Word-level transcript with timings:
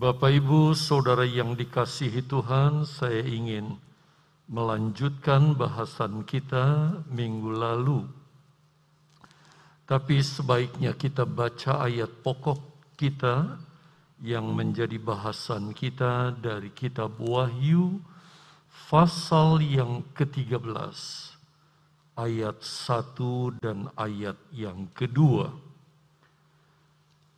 Bapak, 0.00 0.32
Ibu, 0.32 0.72
saudara 0.72 1.28
yang 1.28 1.52
dikasihi 1.52 2.24
Tuhan, 2.24 2.88
saya 2.88 3.20
ingin 3.20 3.76
melanjutkan 4.48 5.52
bahasan 5.52 6.24
kita 6.24 6.96
minggu 7.12 7.52
lalu. 7.52 8.08
Tapi 9.84 10.24
sebaiknya 10.24 10.96
kita 10.96 11.28
baca 11.28 11.84
ayat 11.84 12.08
pokok 12.24 12.64
kita 12.96 13.60
yang 14.24 14.48
menjadi 14.56 14.96
bahasan 14.96 15.76
kita 15.76 16.32
dari 16.32 16.72
kitab 16.72 17.20
Wahyu 17.20 18.00
pasal 18.88 19.60
yang 19.60 20.00
ke-13 20.16 20.96
ayat 22.16 22.56
1 22.56 23.60
dan 23.60 23.92
ayat 24.00 24.40
yang 24.56 24.88
kedua. 24.96 25.52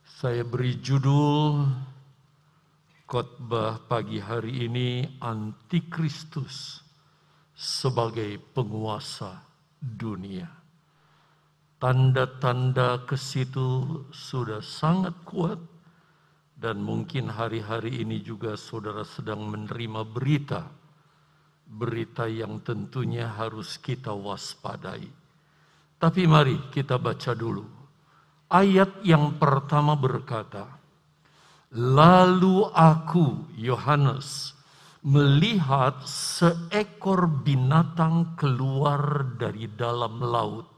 Saya 0.07 0.47
beri 0.47 0.79
judul 0.79 1.91
khotbah 3.13 3.77
pagi 3.93 4.17
hari 4.17 4.73
ini 4.73 5.21
Antikristus 5.21 6.81
sebagai 7.53 8.41
penguasa 8.57 9.37
dunia. 9.77 10.49
Tanda-tanda 11.77 13.05
ke 13.05 13.13
situ 13.21 14.01
sudah 14.17 14.65
sangat 14.65 15.13
kuat 15.29 15.61
dan 16.57 16.81
mungkin 16.81 17.29
hari-hari 17.29 18.01
ini 18.01 18.25
juga 18.25 18.57
saudara 18.57 19.05
sedang 19.05 19.45
menerima 19.45 20.09
berita 20.09 20.73
berita 21.69 22.25
yang 22.25 22.65
tentunya 22.65 23.29
harus 23.29 23.77
kita 23.77 24.17
waspadai. 24.17 25.05
Tapi 26.01 26.25
mari 26.25 26.57
kita 26.73 26.97
baca 26.97 27.37
dulu. 27.37 27.69
Ayat 28.49 29.05
yang 29.05 29.37
pertama 29.37 29.93
berkata, 30.01 30.81
Lalu 31.73 32.69
aku, 32.69 33.49
Yohanes, 33.57 34.53
melihat 35.09 36.05
seekor 36.05 37.25
binatang 37.41 38.37
keluar 38.37 39.25
dari 39.41 39.73
dalam 39.73 40.21
laut. 40.21 40.69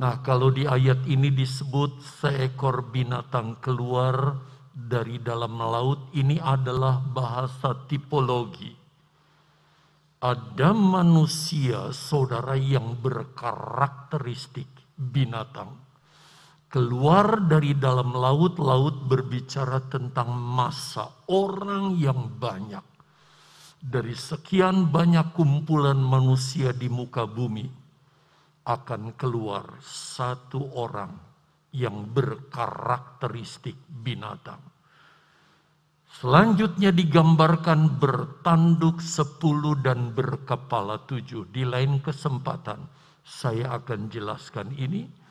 Nah, 0.00 0.24
kalau 0.24 0.48
di 0.48 0.64
ayat 0.64 1.04
ini 1.04 1.28
disebut 1.28 2.00
seekor 2.00 2.88
binatang 2.88 3.60
keluar 3.60 4.40
dari 4.72 5.20
dalam 5.20 5.60
laut, 5.60 6.08
ini 6.16 6.40
adalah 6.40 6.96
bahasa 6.96 7.76
tipologi. 7.84 8.72
Ada 10.24 10.72
manusia, 10.72 11.92
saudara, 11.92 12.56
yang 12.56 12.96
berkarakteristik 12.96 14.72
binatang 14.96 15.81
keluar 16.72 17.44
dari 17.44 17.76
dalam 17.76 18.16
laut, 18.16 18.56
laut 18.56 19.04
berbicara 19.04 19.84
tentang 19.92 20.32
masa 20.32 21.12
orang 21.28 22.00
yang 22.00 22.32
banyak. 22.40 22.80
Dari 23.76 24.16
sekian 24.16 24.88
banyak 24.88 25.36
kumpulan 25.36 26.00
manusia 26.00 26.72
di 26.72 26.88
muka 26.88 27.28
bumi, 27.28 27.68
akan 28.64 29.12
keluar 29.20 29.84
satu 29.84 30.72
orang 30.72 31.12
yang 31.76 32.08
berkarakteristik 32.08 33.76
binatang. 33.90 34.62
Selanjutnya 36.08 36.88
digambarkan 36.88 38.00
bertanduk 38.00 39.04
sepuluh 39.04 39.76
dan 39.82 40.16
berkepala 40.16 41.04
tujuh. 41.04 41.48
Di 41.52 41.68
lain 41.68 42.00
kesempatan 42.00 42.80
saya 43.24 43.76
akan 43.76 44.08
jelaskan 44.08 44.72
ini 44.78 45.21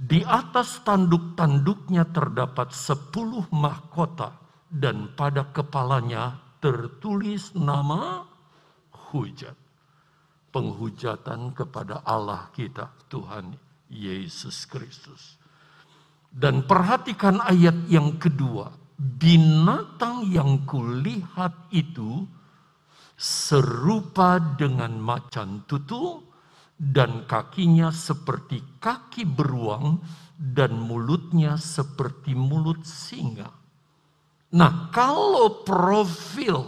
di 0.00 0.24
atas 0.24 0.80
tanduk-tanduknya 0.80 2.08
terdapat 2.08 2.72
sepuluh 2.72 3.44
mahkota 3.52 4.32
dan 4.64 5.12
pada 5.12 5.52
kepalanya 5.52 6.40
tertulis 6.56 7.52
nama 7.52 8.24
hujat. 9.12 9.52
Penghujatan 10.50 11.52
kepada 11.52 12.00
Allah 12.02 12.48
kita, 12.56 12.88
Tuhan 13.12 13.54
Yesus 13.92 14.64
Kristus. 14.64 15.36
Dan 16.32 16.64
perhatikan 16.64 17.38
ayat 17.44 17.86
yang 17.86 18.16
kedua. 18.16 18.72
Binatang 19.00 20.26
yang 20.28 20.64
kulihat 20.68 21.70
itu 21.72 22.24
serupa 23.20 24.40
dengan 24.56 24.96
macan 24.96 25.64
tutul 25.68 26.29
dan 26.80 27.28
kakinya 27.28 27.92
seperti 27.92 28.80
kaki 28.80 29.28
beruang 29.28 30.00
dan 30.40 30.72
mulutnya 30.72 31.60
seperti 31.60 32.32
mulut 32.32 32.80
singa. 32.88 33.52
Nah, 34.56 34.88
kalau 34.88 35.60
profil 35.60 36.64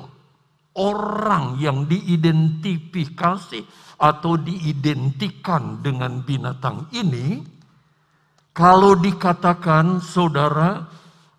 orang 0.77 1.57
yang 1.57 1.89
diidentifikasi 1.89 3.65
atau 3.97 4.37
diidentikan 4.37 5.81
dengan 5.81 6.21
binatang 6.21 6.93
ini, 6.93 7.41
kalau 8.53 8.93
dikatakan 9.01 10.05
saudara 10.05 10.85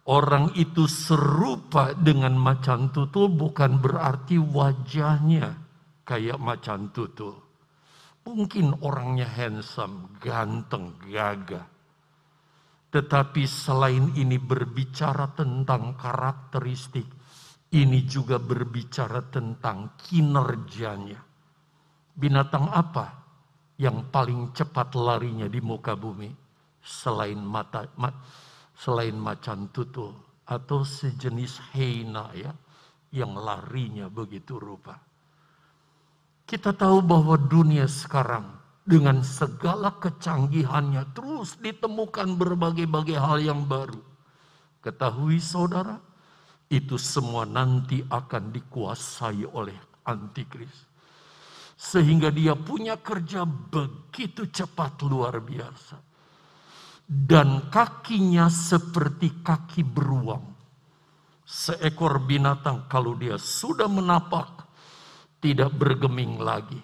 orang 0.10 0.50
itu 0.58 0.90
serupa 0.90 1.94
dengan 1.94 2.34
macan 2.34 2.90
tutul 2.90 3.30
bukan 3.30 3.78
berarti 3.78 4.42
wajahnya 4.42 5.54
kayak 6.02 6.42
macan 6.42 6.90
tutul. 6.90 7.53
Mungkin 8.24 8.80
orangnya 8.82 9.28
handsome, 9.28 10.16
ganteng, 10.20 10.96
gagah. 11.12 11.68
Tetapi 12.94 13.44
selain 13.50 14.14
ini 14.16 14.38
berbicara 14.38 15.34
tentang 15.34 15.98
karakteristik, 15.98 17.10
ini 17.74 18.06
juga 18.06 18.38
berbicara 18.38 19.26
tentang 19.34 19.98
kinerjanya. 19.98 21.20
Binatang 22.14 22.70
apa 22.70 23.24
yang 23.82 24.14
paling 24.14 24.54
cepat 24.54 24.94
larinya 24.94 25.50
di 25.50 25.58
muka 25.58 25.98
bumi 25.98 26.30
selain 26.84 27.42
mata 27.42 27.88
ma, 27.98 28.12
selain 28.78 29.16
macan 29.18 29.72
tutul 29.74 30.14
atau 30.46 30.84
sejenis 30.86 31.74
hyena 31.74 32.30
ya 32.36 32.52
yang 33.16 33.34
larinya 33.34 34.12
begitu 34.12 34.60
rupa. 34.60 35.00
Kita 36.54 36.70
tahu 36.70 37.02
bahwa 37.02 37.34
dunia 37.34 37.90
sekarang 37.90 38.46
dengan 38.86 39.26
segala 39.26 39.90
kecanggihannya 39.98 41.02
terus 41.18 41.58
ditemukan 41.58 42.38
berbagai-bagai 42.38 43.18
hal 43.18 43.42
yang 43.42 43.66
baru. 43.66 43.98
Ketahui 44.78 45.42
saudara, 45.42 45.98
itu 46.70 46.94
semua 47.02 47.50
nanti 47.50 48.06
akan 48.06 48.54
dikuasai 48.54 49.50
oleh 49.50 49.74
antikris. 50.06 50.86
Sehingga 51.74 52.30
dia 52.30 52.54
punya 52.54 53.02
kerja 53.02 53.50
begitu 53.50 54.46
cepat 54.46 55.02
luar 55.10 55.42
biasa. 55.42 55.98
Dan 57.10 57.74
kakinya 57.74 58.46
seperti 58.46 59.42
kaki 59.42 59.82
beruang. 59.82 60.54
Seekor 61.50 62.22
binatang 62.22 62.86
kalau 62.86 63.18
dia 63.18 63.42
sudah 63.42 63.90
menapak 63.90 64.63
tidak 65.44 65.76
bergeming 65.76 66.40
lagi. 66.40 66.80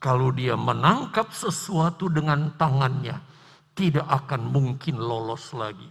Kalau 0.00 0.32
dia 0.32 0.56
menangkap 0.56 1.28
sesuatu 1.30 2.08
dengan 2.08 2.56
tangannya, 2.56 3.20
tidak 3.76 4.08
akan 4.08 4.48
mungkin 4.48 4.96
lolos 4.96 5.52
lagi. 5.52 5.86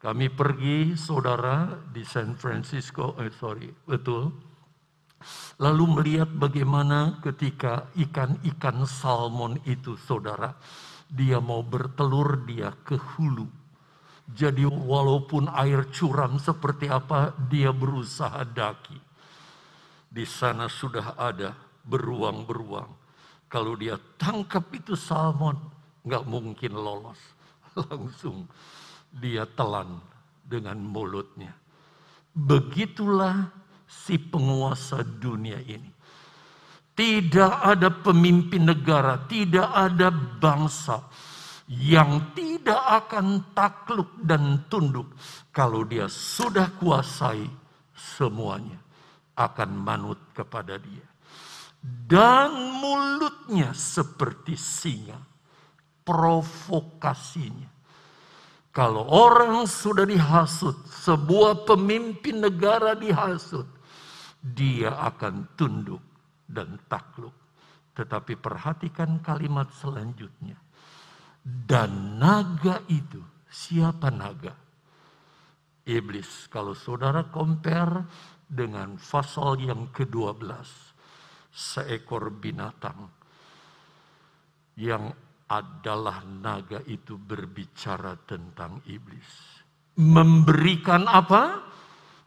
Kami 0.00 0.32
pergi, 0.32 0.96
saudara, 0.96 1.68
di 1.92 2.00
San 2.08 2.32
Francisco, 2.32 3.12
eh 3.20 3.28
sorry, 3.28 3.68
betul. 3.84 4.32
Lalu 5.60 5.84
melihat 6.00 6.32
bagaimana 6.32 7.20
ketika 7.20 7.92
ikan-ikan 7.92 8.88
salmon 8.88 9.60
itu, 9.68 10.00
saudara, 10.00 10.56
dia 11.04 11.36
mau 11.36 11.60
bertelur, 11.60 12.48
dia 12.48 12.72
ke 12.80 12.96
hulu. 12.96 13.44
Jadi 14.32 14.64
walaupun 14.64 15.52
air 15.52 15.84
curam 15.92 16.40
seperti 16.40 16.88
apa, 16.88 17.36
dia 17.52 17.68
berusaha 17.68 18.40
daki 18.48 19.09
di 20.10 20.26
sana 20.26 20.66
sudah 20.66 21.14
ada 21.14 21.54
beruang-beruang. 21.86 22.90
Kalau 23.46 23.78
dia 23.78 23.94
tangkap 24.18 24.66
itu 24.74 24.98
salmon, 24.98 25.54
nggak 26.02 26.26
mungkin 26.26 26.74
lolos. 26.74 27.18
Langsung 27.86 28.50
dia 29.14 29.46
telan 29.46 30.02
dengan 30.42 30.78
mulutnya. 30.82 31.54
Begitulah 32.34 33.46
si 33.86 34.18
penguasa 34.18 35.06
dunia 35.06 35.62
ini. 35.62 35.90
Tidak 36.90 37.64
ada 37.64 37.88
pemimpin 37.88 38.66
negara, 38.66 39.24
tidak 39.24 39.72
ada 39.72 40.10
bangsa 40.12 41.00
yang 41.70 42.34
tidak 42.34 42.76
akan 42.76 43.54
takluk 43.54 44.10
dan 44.26 44.66
tunduk 44.66 45.06
kalau 45.54 45.86
dia 45.86 46.10
sudah 46.10 46.66
kuasai 46.76 47.46
semuanya 47.94 48.89
akan 49.40 49.70
manut 49.72 50.20
kepada 50.36 50.76
dia. 50.76 51.06
Dan 51.80 52.76
mulutnya 52.76 53.72
seperti 53.72 54.52
singa. 54.52 55.16
Provokasinya. 56.04 57.70
Kalau 58.70 59.02
orang 59.10 59.66
sudah 59.66 60.06
dihasut, 60.06 60.76
sebuah 60.86 61.66
pemimpin 61.66 62.38
negara 62.38 62.94
dihasut, 62.94 63.66
dia 64.38 64.94
akan 64.94 65.56
tunduk 65.58 66.04
dan 66.46 66.78
takluk. 66.86 67.34
Tetapi 67.96 68.38
perhatikan 68.38 69.18
kalimat 69.24 69.66
selanjutnya. 69.74 70.54
Dan 71.42 72.20
naga 72.20 72.84
itu, 72.86 73.18
siapa 73.50 74.12
naga? 74.12 74.54
Iblis. 75.82 76.46
Kalau 76.46 76.76
saudara 76.76 77.26
compare 77.26 78.06
dengan 78.50 78.98
pasal 78.98 79.62
yang 79.62 79.94
ke-12, 79.94 80.58
seekor 81.54 82.34
binatang 82.34 83.06
yang 84.74 85.14
adalah 85.46 86.26
naga 86.26 86.82
itu 86.90 87.14
berbicara 87.14 88.18
tentang 88.26 88.82
iblis. 88.90 89.62
Memberikan 89.98 91.06
apa? 91.06 91.62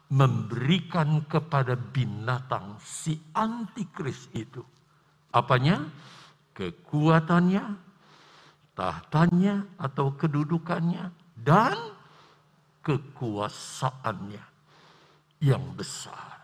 Memberikan 0.08 1.28
kepada 1.28 1.76
binatang 1.76 2.80
si 2.80 3.16
antikris 3.36 4.32
itu. 4.32 4.64
Apanya? 5.32 5.84
Kekuatannya, 6.54 7.64
tahtanya 8.78 9.66
atau 9.74 10.14
kedudukannya, 10.14 11.10
dan 11.34 11.74
kekuasaannya 12.86 14.53
yang 15.42 15.74
besar. 15.74 16.38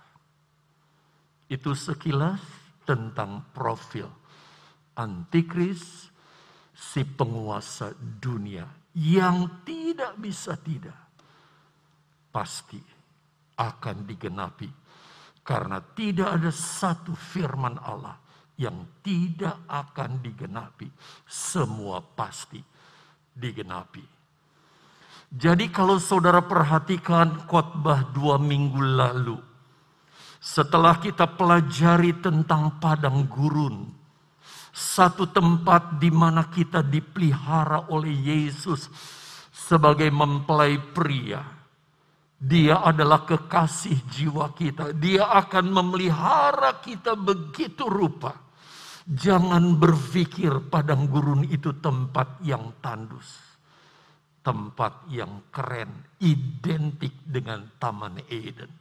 Itu 1.50 1.74
sekilas 1.74 2.40
tentang 2.86 3.50
profil 3.54 4.20
antikris 5.00 6.10
si 6.74 7.02
penguasa 7.06 7.94
dunia 7.96 8.66
yang 8.96 9.64
tidak 9.64 10.18
bisa 10.20 10.58
tidak 10.60 10.98
pasti 12.30 12.80
akan 13.56 13.96
digenapi 14.04 14.68
karena 15.40 15.80
tidak 15.96 16.28
ada 16.40 16.52
satu 16.52 17.16
firman 17.16 17.80
Allah 17.80 18.16
yang 18.60 19.00
tidak 19.00 19.64
akan 19.66 20.20
digenapi 20.20 20.88
semua 21.24 22.04
pasti 22.04 22.60
digenapi 23.32 24.19
jadi 25.30 25.70
kalau 25.70 26.02
saudara 26.02 26.42
perhatikan 26.42 27.46
khotbah 27.46 28.10
dua 28.10 28.36
minggu 28.36 28.82
lalu 28.82 29.38
setelah 30.42 30.98
kita 30.98 31.24
pelajari 31.38 32.18
tentang 32.18 32.82
padang 32.82 33.30
gurun 33.30 34.00
satu 34.70 35.26
tempat 35.30 35.98
di 35.98 36.10
mana 36.14 36.46
kita 36.46 36.82
dipelihara 36.82 37.90
oleh 37.90 38.14
Yesus 38.14 38.86
sebagai 39.50 40.08
mempelai 40.08 40.78
pria. 40.78 41.42
Dia 42.40 42.80
adalah 42.80 43.28
kekasih 43.28 44.00
jiwa 44.08 44.56
kita. 44.56 44.96
Dia 44.96 45.28
akan 45.28 45.68
memelihara 45.68 46.80
kita 46.80 47.12
begitu 47.12 47.84
rupa. 47.84 48.32
Jangan 49.04 49.76
berpikir 49.76 50.70
padang 50.72 51.04
gurun 51.10 51.44
itu 51.44 51.76
tempat 51.76 52.40
yang 52.40 52.72
tandus. 52.80 53.49
Tempat 54.40 55.04
yang 55.12 55.52
keren, 55.52 56.16
identik 56.24 57.12
dengan 57.28 57.68
Taman 57.76 58.24
Eden. 58.32 58.72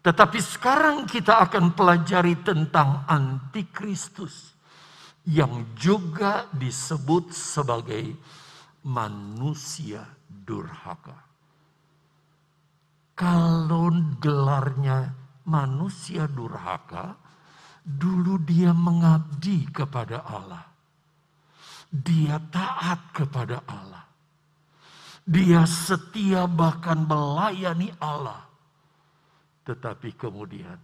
Tetapi 0.00 0.38
sekarang 0.40 1.04
kita 1.04 1.44
akan 1.44 1.76
pelajari 1.76 2.40
tentang 2.40 3.04
antikristus 3.04 4.56
yang 5.28 5.76
juga 5.76 6.48
disebut 6.56 7.30
sebagai 7.30 8.16
manusia 8.82 10.02
durhaka. 10.26 11.14
Kalau 13.12 13.92
gelarnya 14.16 15.12
manusia 15.44 16.24
durhaka, 16.24 17.20
dulu 17.84 18.40
dia 18.40 18.72
mengabdi 18.72 19.68
kepada 19.68 20.24
Allah. 20.24 20.64
Dia 21.92 22.40
taat 22.48 23.12
kepada 23.12 23.60
Allah. 23.68 24.09
Dia 25.30 25.62
setia 25.62 26.50
bahkan 26.50 27.06
melayani 27.06 27.94
Allah. 28.02 28.50
Tetapi 29.62 30.18
kemudian 30.18 30.74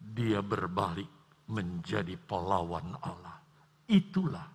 dia 0.00 0.40
berbalik 0.40 1.10
menjadi 1.52 2.16
pelawan 2.16 2.96
Allah. 3.04 3.36
Itulah 3.84 4.48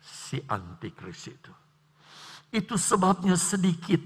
si 0.00 0.40
antikris 0.48 1.28
itu. 1.28 1.52
Itu 2.48 2.80
sebabnya 2.80 3.36
sedikit 3.36 4.00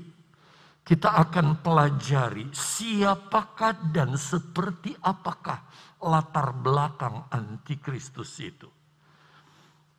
kita 0.82 1.22
akan 1.22 1.62
pelajari 1.62 2.50
siapakah 2.50 3.94
dan 3.94 4.18
seperti 4.18 4.98
apakah 5.06 5.62
latar 6.02 6.50
belakang 6.50 7.30
antikristus 7.30 8.42
itu. 8.42 8.79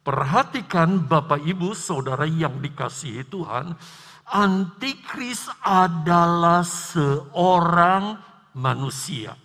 Perhatikan 0.02 1.06
Bapak 1.06 1.46
Ibu 1.46 1.78
Saudara 1.78 2.26
yang 2.26 2.58
dikasihi 2.58 3.26
Tuhan, 3.30 3.78
antikris 4.26 5.46
adalah 5.62 6.66
seorang 6.66 8.18
manusia 8.58 9.38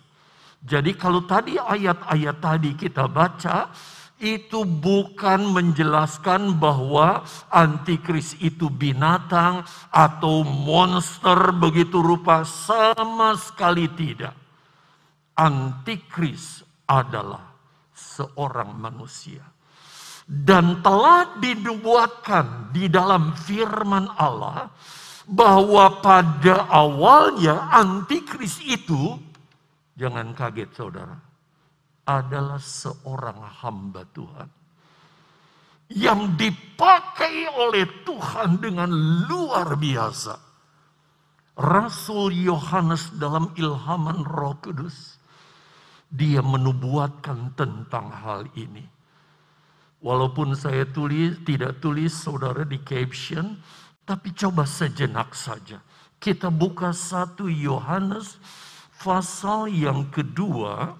jadi 0.67 0.91
kalau 0.99 1.23
tadi 1.23 1.55
ayat-ayat 1.55 2.37
tadi 2.43 2.75
kita 2.75 3.07
baca, 3.07 3.71
itu 4.19 4.65
bukan 4.65 5.53
menjelaskan 5.53 6.57
bahwa 6.59 7.23
antikris 7.53 8.35
itu 8.41 8.67
binatang 8.67 9.63
atau 9.93 10.41
monster 10.43 11.53
begitu 11.55 12.01
rupa 12.03 12.41
sama 12.43 13.37
sekali 13.39 13.87
tidak. 13.93 14.33
Antikris 15.37 16.65
adalah 16.89 17.45
seorang 17.93 18.73
manusia 18.73 19.45
dan 20.27 20.83
telah 20.83 21.39
dinubuatkan 21.39 22.75
di 22.75 22.91
dalam 22.91 23.31
firman 23.33 24.11
Allah 24.19 24.67
bahwa 25.27 26.03
pada 26.03 26.67
awalnya 26.67 27.71
antikris 27.71 28.59
itu 28.63 29.27
Jangan 29.97 30.37
kaget 30.37 30.69
saudara. 30.77 31.17
Adalah 32.07 32.61
seorang 32.61 33.41
hamba 33.65 34.05
Tuhan. 34.13 34.49
Yang 35.91 36.21
dipakai 36.37 37.49
oleh 37.57 38.05
Tuhan 38.05 38.61
dengan 38.61 38.93
luar 39.25 39.73
biasa. 39.75 40.35
Rasul 41.57 42.37
Yohanes 42.37 43.17
dalam 43.17 43.51
ilhaman 43.57 44.21
roh 44.21 44.55
kudus. 44.61 45.17
Dia 46.07 46.39
menubuatkan 46.45 47.57
tentang 47.57 48.13
hal 48.13 48.47
ini. 48.53 48.85
Walaupun 49.97 50.53
saya 50.53 50.85
tulis, 50.85 51.41
tidak 51.41 51.81
tulis 51.81 52.13
saudara 52.13 52.61
di 52.61 52.77
caption, 52.85 53.57
tapi 54.05 54.29
coba 54.37 54.63
sejenak 54.69 55.33
saja. 55.33 55.81
Kita 56.21 56.53
buka 56.53 56.93
satu 56.93 57.49
Yohanes 57.49 58.37
pasal 59.01 59.73
yang 59.73 60.05
kedua, 60.13 60.93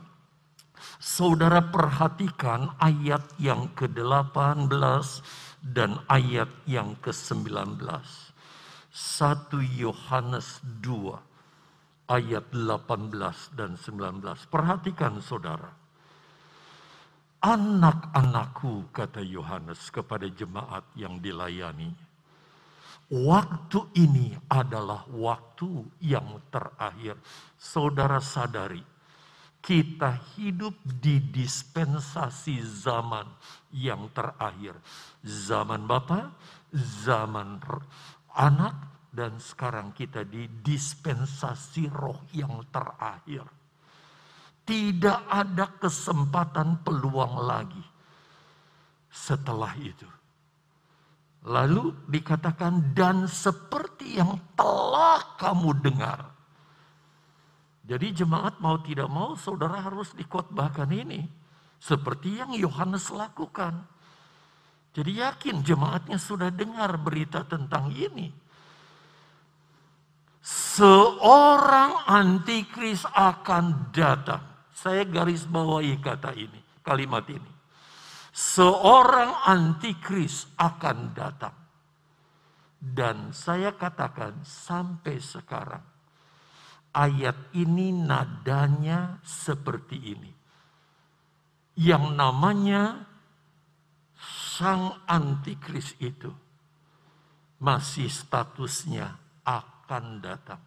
saudara 0.97 1.61
perhatikan 1.61 2.73
ayat 2.81 3.21
yang 3.37 3.69
ke-18 3.77 4.69
dan 5.61 6.01
ayat 6.09 6.49
yang 6.65 6.97
ke-19. 6.97 7.85
1 8.97 9.77
Yohanes 9.77 10.57
2 10.81 12.09
ayat 12.09 12.45
18 12.49 13.53
dan 13.53 13.77
19. 13.77 14.25
Perhatikan 14.49 15.21
saudara. 15.21 15.69
Anak-anakku 17.37 18.89
kata 18.89 19.21
Yohanes 19.21 19.93
kepada 19.93 20.25
jemaat 20.25 20.83
yang 20.97 21.21
dilayani 21.21 22.07
Waktu 23.07 23.87
ini 24.03 24.35
adalah 24.51 25.07
waktu 25.07 25.79
yang 26.03 26.43
terakhir. 26.51 27.15
Saudara 27.55 28.19
sadari, 28.19 28.83
kita 29.63 30.11
hidup 30.35 30.75
di 30.83 31.23
dispensasi 31.23 32.59
zaman 32.59 33.31
yang 33.71 34.11
terakhir. 34.11 34.75
Zaman 35.23 35.87
Bapa, 35.87 36.35
zaman 36.75 37.63
anak, 38.35 38.75
dan 39.15 39.39
sekarang 39.39 39.95
kita 39.95 40.27
di 40.27 40.43
dispensasi 40.59 41.87
roh 41.87 42.27
yang 42.35 42.59
terakhir. 42.75 43.47
Tidak 44.67 45.31
ada 45.31 45.71
kesempatan 45.79 46.83
peluang 46.83 47.39
lagi 47.39 47.85
setelah 49.07 49.71
itu. 49.79 50.03
Lalu 51.47 51.95
dikatakan 52.11 52.91
dan 52.91 53.23
seperti 53.31 54.19
yang 54.19 54.35
telah 54.59 55.39
kamu 55.39 55.71
dengar. 55.79 56.35
Jadi 57.87 58.11
jemaat 58.11 58.59
mau 58.59 58.75
tidak 58.83 59.07
mau 59.07 59.39
saudara 59.39 59.79
harus 59.79 60.11
dikotbahkan 60.11 60.91
ini. 60.91 61.23
Seperti 61.79 62.43
yang 62.43 62.51
Yohanes 62.51 63.07
lakukan. 63.07 63.79
Jadi 64.91 65.23
yakin 65.23 65.63
jemaatnya 65.63 66.19
sudah 66.19 66.51
dengar 66.51 66.99
berita 66.99 67.47
tentang 67.47 67.95
ini. 67.95 68.33
Seorang 70.43 72.11
antikris 72.11 73.07
akan 73.07 73.93
datang. 73.95 74.56
Saya 74.87 75.03
garis 75.03 75.43
bawahi 75.43 75.99
kata 75.99 76.31
ini, 76.31 76.63
kalimat 76.79 77.27
ini. 77.27 77.51
Seorang 78.31 79.43
antikris 79.43 80.47
akan 80.55 81.11
datang. 81.11 81.51
Dan 82.79 83.35
saya 83.35 83.75
katakan 83.75 84.47
sampai 84.47 85.19
sekarang 85.19 85.83
ayat 86.95 87.35
ini 87.51 87.91
nadanya 87.91 89.19
seperti 89.27 90.15
ini. 90.15 90.31
Yang 91.75 92.05
namanya 92.15 92.83
sang 94.15 95.03
antikris 95.03 95.99
itu 95.99 96.31
masih 97.59 98.07
statusnya 98.07 99.19
akan 99.43 100.23
datang. 100.23 100.66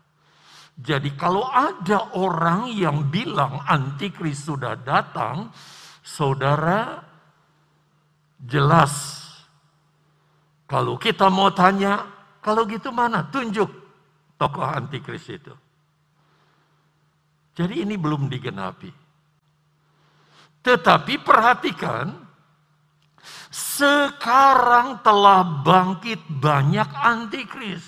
Jadi 0.77 1.13
kalau 1.19 1.45
ada 1.49 2.15
orang 2.17 2.71
yang 2.73 3.09
bilang 3.11 3.65
antikris 3.67 4.47
sudah 4.47 4.79
datang, 4.81 5.51
saudara 6.05 7.03
jelas. 8.41 9.21
Kalau 10.71 10.95
kita 10.97 11.27
mau 11.29 11.51
tanya, 11.51 12.07
kalau 12.41 12.65
gitu 12.65 12.95
mana? 12.95 13.27
Tunjuk 13.27 13.69
tokoh 14.41 14.65
antikris 14.65 15.27
itu. 15.29 15.53
Jadi 17.53 17.85
ini 17.85 17.99
belum 17.99 18.31
digenapi. 18.31 18.89
Tetapi 20.61 21.15
perhatikan, 21.21 22.09
sekarang 23.51 25.03
telah 25.03 25.43
bangkit 25.67 26.23
banyak 26.31 26.89
antikris. 26.95 27.85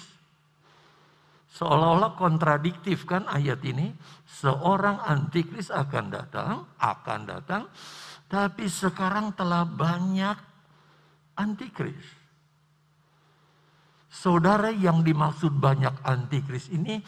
Seolah-olah 1.63 2.19
kontradiktif 2.19 3.07
kan 3.07 3.23
ayat 3.31 3.63
ini. 3.63 3.95
Seorang 4.27 4.99
antikris 4.99 5.71
akan 5.71 6.11
datang, 6.11 6.67
akan 6.83 7.21
datang. 7.23 7.63
Tapi 8.27 8.67
sekarang 8.67 9.31
telah 9.39 9.63
banyak 9.63 10.35
antikris. 11.39 12.03
Saudara 14.11 14.75
yang 14.75 15.07
dimaksud 15.07 15.55
banyak 15.55 16.03
antikris 16.03 16.67
ini 16.67 16.99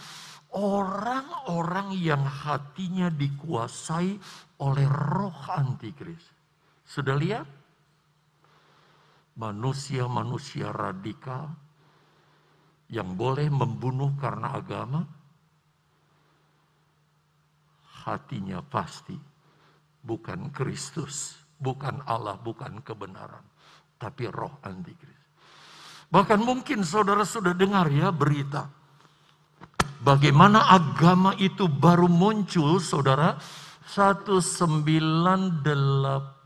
orang-orang 0.55 1.99
yang 1.99 2.23
hatinya 2.23 3.11
dikuasai 3.11 4.23
oleh 4.63 4.87
roh 4.87 5.35
antikris. 5.51 6.23
Sudah 6.87 7.19
lihat? 7.19 7.47
Manusia-manusia 9.35 10.71
radikal 10.71 11.64
yang 12.93 13.17
boleh 13.17 13.49
membunuh 13.49 14.13
karena 14.21 14.55
agama, 14.55 15.03
hatinya 18.05 18.61
pasti 18.61 19.17
bukan 20.05 20.53
Kristus, 20.53 21.41
bukan 21.57 22.05
Allah, 22.05 22.37
bukan 22.37 22.85
kebenaran, 22.85 23.43
tapi 23.97 24.29
roh 24.29 24.61
antikris. 24.61 25.17
Bahkan 26.13 26.41
mungkin 26.45 26.85
saudara 26.85 27.25
sudah 27.27 27.57
dengar 27.57 27.91
ya 27.91 28.15
berita 28.15 28.85
Bagaimana 30.05 30.69
agama 30.69 31.33
itu 31.41 31.65
baru 31.65 32.13
muncul, 32.13 32.77
saudara? 32.77 33.41
1991. 33.89 36.37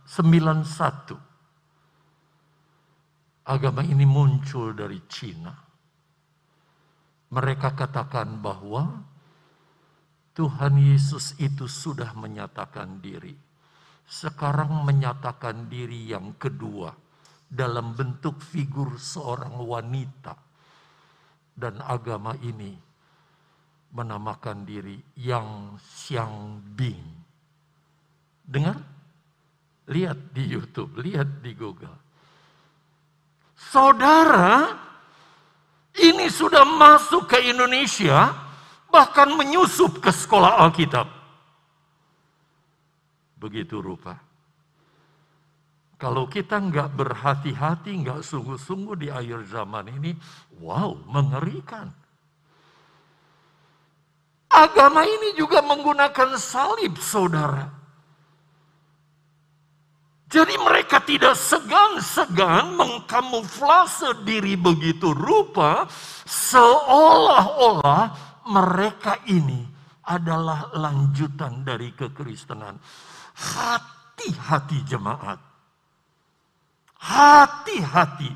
Agama 3.50 3.82
ini 3.82 4.06
muncul 4.06 4.78
dari 4.78 5.02
Cina. 5.10 5.50
Mereka 7.28 7.76
katakan 7.76 8.40
bahwa 8.40 9.04
Tuhan 10.32 10.78
Yesus 10.80 11.34
itu 11.36 11.68
sudah 11.68 12.14
menyatakan 12.16 13.02
diri. 13.02 13.36
Sekarang 14.08 14.86
menyatakan 14.88 15.68
diri 15.68 16.08
yang 16.08 16.38
kedua 16.40 16.94
dalam 17.44 17.92
bentuk 17.92 18.40
figur 18.40 18.96
seorang 18.96 19.60
wanita. 19.60 20.38
Dan 21.58 21.82
agama 21.82 22.38
ini 22.38 22.70
menamakan 23.92 24.62
diri 24.62 24.96
Yang 25.18 25.82
Xiang 25.82 26.62
Bing. 26.78 27.02
Dengar? 28.46 28.78
Lihat 29.88 30.32
di 30.32 30.44
YouTube, 30.48 31.02
lihat 31.02 31.42
di 31.42 31.52
Google. 31.58 31.98
Saudara, 33.58 34.87
ini 35.98 36.30
sudah 36.30 36.62
masuk 36.62 37.30
ke 37.30 37.38
Indonesia, 37.50 38.34
bahkan 38.90 39.30
menyusup 39.34 39.98
ke 40.02 40.10
sekolah 40.10 40.62
Alkitab. 40.66 41.06
Begitu 43.38 43.78
rupa. 43.78 44.18
Kalau 45.98 46.30
kita 46.30 46.62
nggak 46.62 46.94
berhati-hati, 46.94 47.90
nggak 48.06 48.22
sungguh-sungguh 48.22 48.96
di 49.02 49.08
akhir 49.10 49.50
zaman 49.50 49.90
ini, 49.90 50.14
wow, 50.62 50.94
mengerikan. 51.10 51.90
Agama 54.48 55.02
ini 55.06 55.34
juga 55.34 55.58
menggunakan 55.62 56.38
salib, 56.38 56.98
saudara. 57.02 57.77
Jadi 60.28 60.60
mereka 60.60 61.00
tidak 61.00 61.40
segan-segan 61.40 62.76
mengkamuflase 62.76 64.12
diri 64.28 64.60
begitu 64.60 65.16
rupa 65.16 65.88
seolah-olah 66.28 68.12
mereka 68.52 69.24
ini 69.24 69.64
adalah 70.04 70.68
lanjutan 70.76 71.64
dari 71.64 71.96
kekristenan. 71.96 72.76
Hati-hati 73.40 74.78
jemaat. 74.84 75.40
Hati-hati. 77.00 78.28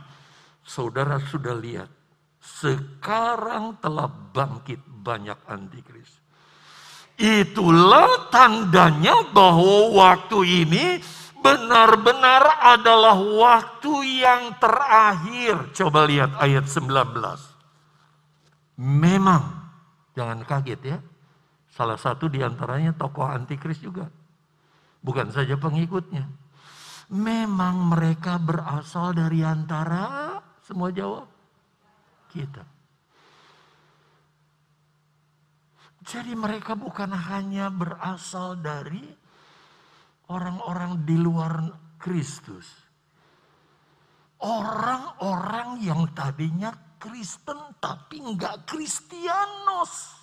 Saudara 0.65 1.21
sudah 1.29 1.53
lihat. 1.57 1.93
Sekarang 2.41 3.77
telah 3.85 4.09
bangkit 4.09 4.81
banyak 4.81 5.37
antikris. 5.45 6.09
Itulah 7.21 8.33
tandanya 8.33 9.29
bahwa 9.31 9.93
waktu 9.93 10.65
ini 10.65 10.87
benar-benar 11.43 12.63
adalah 12.63 13.19
waktu 13.19 14.23
yang 14.23 14.55
terakhir. 14.63 15.75
Coba 15.75 16.07
lihat 16.07 16.39
ayat 16.39 16.71
19. 16.71 16.89
Memang, 18.79 19.43
jangan 20.15 20.41
kaget 20.47 20.81
ya. 20.87 20.99
Salah 21.73 21.99
satu 21.99 22.31
di 22.31 22.41
antaranya 22.41 22.95
tokoh 22.95 23.27
antikris 23.27 23.83
juga. 23.83 24.07
Bukan 25.03 25.35
saja 25.35 25.59
pengikutnya. 25.59 26.25
Memang 27.13 27.93
mereka 27.93 28.41
berasal 28.41 29.13
dari 29.13 29.45
antara, 29.45 30.39
semua 30.65 30.89
jawab, 30.95 31.29
kita. 32.33 32.65
Jadi 36.03 36.35
mereka 36.35 36.75
bukan 36.75 37.15
hanya 37.15 37.71
berasal 37.71 38.59
dari 38.59 39.22
orang-orang 40.31 41.03
di 41.03 41.17
luar 41.19 41.67
Kristus. 41.99 42.67
Orang-orang 44.43 45.79
yang 45.83 46.11
tadinya 46.15 46.75
Kristen 46.99 47.79
tapi 47.79 48.23
nggak 48.23 48.67
Kristianos. 48.67 50.19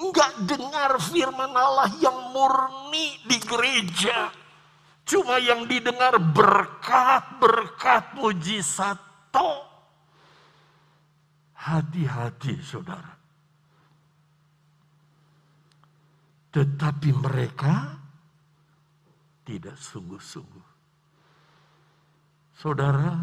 Nggak 0.00 0.32
dengar 0.48 0.96
firman 1.02 1.52
Allah 1.52 1.90
yang 2.00 2.32
murni 2.32 3.20
di 3.26 3.38
gereja. 3.42 4.32
Cuma 5.04 5.42
yang 5.42 5.66
didengar 5.66 6.16
berkat-berkat 6.18 8.14
mujizat. 8.16 9.10
Hati-hati 11.60 12.56
saudara. 12.64 13.12
Tetapi 16.50 17.10
mereka 17.12 17.99
tidak 19.50 19.74
sungguh-sungguh. 19.74 20.68
Saudara, 22.54 23.18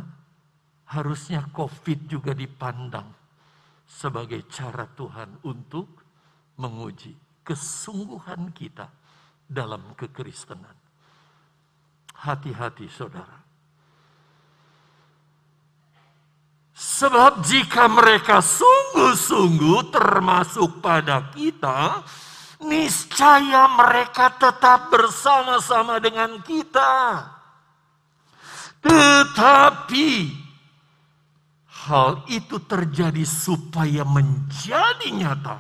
harusnya 0.91 1.48
COVID 1.55 2.12
juga 2.12 2.36
dipandang 2.36 3.07
sebagai 3.88 4.43
cara 4.51 4.84
Tuhan 4.91 5.39
untuk 5.48 5.88
menguji 6.60 7.15
kesungguhan 7.48 8.51
kita 8.51 8.91
dalam 9.48 9.96
kekristenan. 9.96 10.75
Hati-hati 12.12 12.91
saudara. 12.91 13.39
Sebab 16.77 17.41
jika 17.46 17.88
mereka 17.88 18.43
sungguh-sungguh 18.43 19.96
termasuk 19.96 20.84
pada 20.84 21.31
kita, 21.31 22.03
niscaya 22.63 23.69
mereka 23.77 24.33
tetap 24.33 24.89
bersama-sama 24.89 26.01
dengan 26.01 26.41
kita. 26.41 27.25
Tetapi 28.81 30.09
hal 31.87 32.25
itu 32.29 32.57
terjadi 32.65 33.23
supaya 33.25 34.03
menjadi 34.05 35.07
nyata 35.13 35.57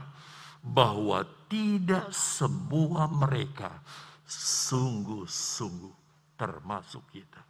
bahwa 0.63 1.23
tidak 1.47 2.11
semua 2.11 3.07
mereka 3.07 3.79
sungguh-sungguh 4.27 5.95
termasuk 6.35 7.03
kita. 7.09 7.41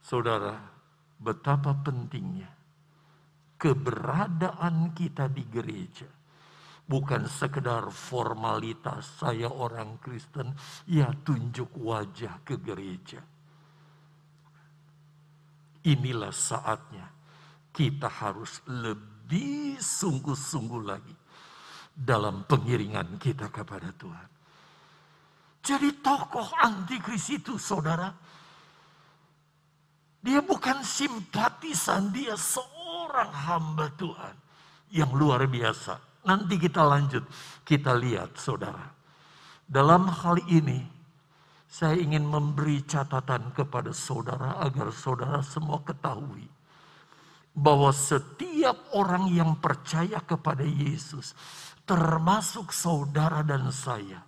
Saudara, 0.00 0.56
betapa 1.20 1.76
pentingnya 1.84 2.48
keberadaan 3.60 4.96
kita 4.96 5.28
di 5.28 5.44
gereja. 5.46 6.08
Bukan 6.90 7.30
sekedar 7.30 7.86
formalitas 7.94 9.22
saya 9.22 9.46
orang 9.46 10.02
Kristen, 10.02 10.50
ya 10.90 11.14
tunjuk 11.22 11.70
wajah 11.78 12.42
ke 12.42 12.58
gereja. 12.58 13.22
Inilah 15.86 16.34
saatnya 16.34 17.06
kita 17.70 18.10
harus 18.10 18.58
lebih 18.66 19.78
sungguh-sungguh 19.78 20.82
lagi 20.82 21.14
dalam 21.94 22.42
pengiringan 22.50 23.22
kita 23.22 23.46
kepada 23.54 23.94
Tuhan. 23.94 24.28
Jadi 25.62 25.94
tokoh 26.02 26.50
antikris 26.58 27.30
itu 27.30 27.54
saudara, 27.54 28.10
dia 30.18 30.42
bukan 30.42 30.82
simpatisan, 30.82 32.10
dia 32.10 32.34
seorang 32.34 33.30
hamba 33.30 33.86
Tuhan 33.94 34.34
yang 34.90 35.14
luar 35.14 35.46
biasa. 35.46 36.09
Nanti 36.20 36.60
kita 36.60 36.84
lanjut, 36.84 37.24
kita 37.64 37.96
lihat 37.96 38.36
saudara. 38.36 38.92
Dalam 39.64 40.10
hal 40.10 40.36
ini, 40.50 40.84
saya 41.70 41.96
ingin 41.96 42.26
memberi 42.26 42.82
catatan 42.82 43.54
kepada 43.54 43.94
saudara 43.94 44.58
agar 44.58 44.90
saudara 44.90 45.38
semua 45.40 45.78
ketahui 45.86 46.50
bahwa 47.54 47.94
setiap 47.94 48.90
orang 48.94 49.30
yang 49.30 49.54
percaya 49.62 50.18
kepada 50.22 50.66
Yesus, 50.66 51.32
termasuk 51.86 52.74
saudara 52.74 53.46
dan 53.46 53.70
saya, 53.70 54.22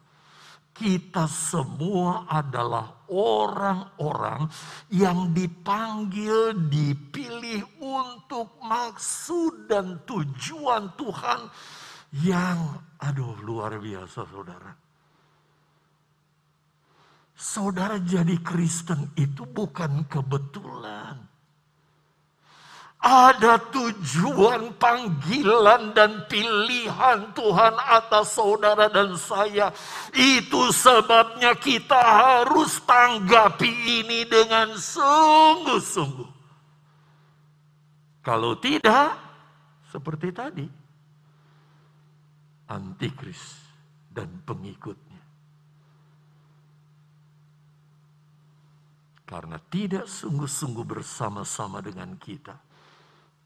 kita 0.73 1.29
semua 1.29 2.25
adalah 2.31 3.05
orang-orang 3.13 4.49
yang 4.89 5.31
dipanggil, 5.37 6.57
dipilih 6.57 7.63
untuk 7.83 8.57
maksud 8.65 9.69
dan 9.69 10.01
tujuan 10.09 10.95
Tuhan 10.97 11.41
yang, 12.13 12.77
aduh, 13.01 13.41
luar 13.41 13.81
biasa, 13.81 14.29
saudara. 14.29 14.73
Saudara 17.33 17.97
jadi 17.99 18.37
Kristen 18.45 19.11
itu 19.17 19.49
bukan 19.49 20.05
kebetulan. 20.07 21.19
Ada 23.03 23.59
tujuan 23.75 24.79
panggilan 24.79 25.91
dan 25.91 26.23
pilihan 26.31 27.35
Tuhan 27.35 27.75
atas 27.75 28.39
saudara 28.39 28.87
dan 28.87 29.19
saya. 29.19 29.75
Itu 30.15 30.71
sebabnya 30.71 31.59
kita 31.59 31.99
harus 31.99 32.79
tanggapi 32.87 34.07
ini 34.07 34.23
dengan 34.23 34.79
sungguh-sungguh. 34.79 36.31
Kalau 38.23 38.55
tidak, 38.63 39.19
seperti 39.91 40.31
tadi, 40.31 40.82
antikris 42.69 43.59
dan 44.13 44.29
pengikutnya. 44.45 45.23
Karena 49.25 49.57
tidak 49.73 50.05
sungguh-sungguh 50.13 50.85
bersama-sama 50.85 51.81
dengan 51.81 52.13
kita 52.21 52.53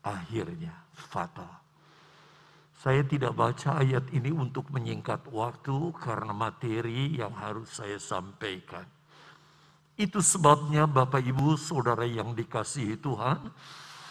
akhirnya 0.02 0.74
fatal. 0.90 1.62
Saya 2.76 3.02
tidak 3.02 3.34
baca 3.34 3.82
ayat 3.82 4.06
ini 4.14 4.30
untuk 4.30 4.70
menyingkat 4.70 5.26
waktu 5.30 5.94
karena 5.98 6.30
materi 6.30 7.18
yang 7.18 7.34
harus 7.34 7.82
saya 7.82 7.98
sampaikan. 7.98 8.84
Itu 9.96 10.20
sebabnya 10.20 10.84
Bapak 10.84 11.24
Ibu 11.24 11.56
Saudara 11.56 12.04
yang 12.04 12.36
dikasihi 12.36 13.00
Tuhan, 13.00 13.48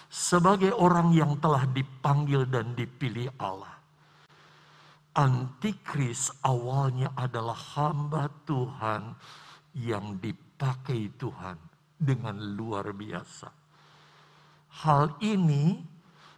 sebagai 0.10 0.74
orang 0.74 1.14
yang 1.14 1.38
telah 1.38 1.64
dipanggil 1.70 2.50
dan 2.50 2.74
dipilih 2.74 3.30
Allah. 3.38 3.75
Antikris 5.16 6.28
awalnya 6.44 7.16
adalah 7.16 7.56
hamba 7.56 8.28
Tuhan 8.44 9.16
yang 9.80 10.20
dipakai 10.20 11.16
Tuhan 11.16 11.56
dengan 11.96 12.36
luar 12.36 12.92
biasa 12.92 13.48
Hal 14.84 15.16
ini 15.24 15.80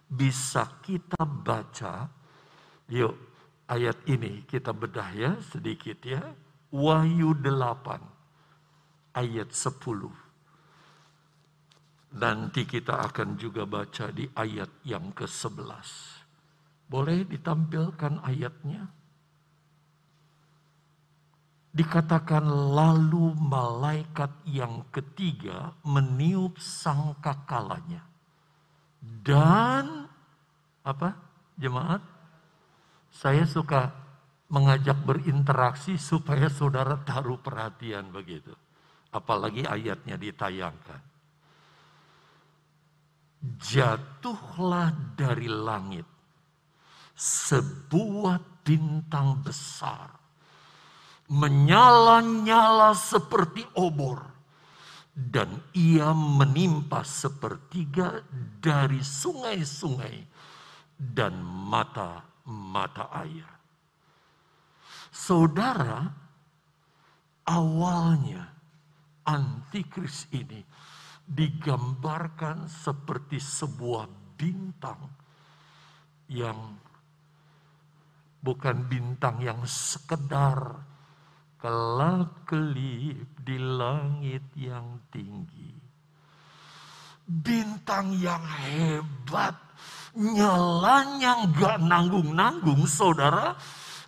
bisa 0.06 0.78
kita 0.78 1.26
baca. 1.26 2.06
Yuk, 2.86 3.18
ayat 3.66 3.98
ini 4.06 4.46
kita 4.46 4.70
bedah 4.70 5.10
ya 5.10 5.34
sedikit 5.42 5.98
ya. 6.06 6.22
Wahyu 6.70 7.34
8 7.34 9.18
ayat 9.18 9.50
10. 9.50 12.14
Nanti 12.14 12.62
kita 12.64 13.02
akan 13.10 13.34
juga 13.34 13.66
baca 13.66 14.14
di 14.14 14.30
ayat 14.30 14.70
yang 14.86 15.10
ke-11. 15.10 16.17
Boleh 16.88 17.28
ditampilkan 17.28 18.24
ayatnya? 18.24 18.88
Dikatakan 21.68 22.48
lalu 22.48 23.36
malaikat 23.36 24.32
yang 24.48 24.88
ketiga 24.88 25.76
meniup 25.84 26.56
sangkakalanya 26.58 28.08
dan 29.02 30.08
apa? 30.82 31.14
Jemaat, 31.58 31.98
saya 33.10 33.42
suka 33.42 33.90
mengajak 34.46 34.94
berinteraksi 35.02 35.98
supaya 35.98 36.46
saudara 36.46 36.94
taruh 37.02 37.38
perhatian 37.38 38.14
begitu. 38.14 38.54
Apalagi 39.10 39.66
ayatnya 39.66 40.14
ditayangkan. 40.14 41.02
Jatuhlah 43.58 44.94
dari 45.18 45.50
langit 45.50 46.06
sebuah 47.18 48.62
bintang 48.62 49.42
besar 49.42 50.14
menyala-nyala 51.28 52.94
seperti 52.94 53.66
obor 53.74 54.22
dan 55.18 55.50
ia 55.74 56.14
menimpa 56.14 57.02
sepertiga 57.02 58.22
dari 58.62 59.02
sungai-sungai 59.02 60.16
dan 60.94 61.42
mata-mata 61.42 63.10
air. 63.26 63.44
Saudara, 65.10 66.06
awalnya 67.50 68.46
antikris 69.26 70.30
ini 70.30 70.62
digambarkan 71.26 72.70
seperti 72.70 73.42
sebuah 73.42 74.06
bintang 74.38 75.02
yang 76.30 76.78
bukan 78.38 78.86
bintang 78.86 79.42
yang 79.42 79.60
sekedar 79.66 80.84
kelap-kelip 81.58 83.26
di 83.42 83.56
langit 83.58 84.46
yang 84.54 85.02
tinggi. 85.10 85.74
Bintang 87.28 88.14
yang 88.16 88.40
hebat, 88.40 89.52
nyalanya 90.16 91.44
nggak 91.50 91.76
nanggung-nanggung 91.82 92.88
saudara, 92.88 93.58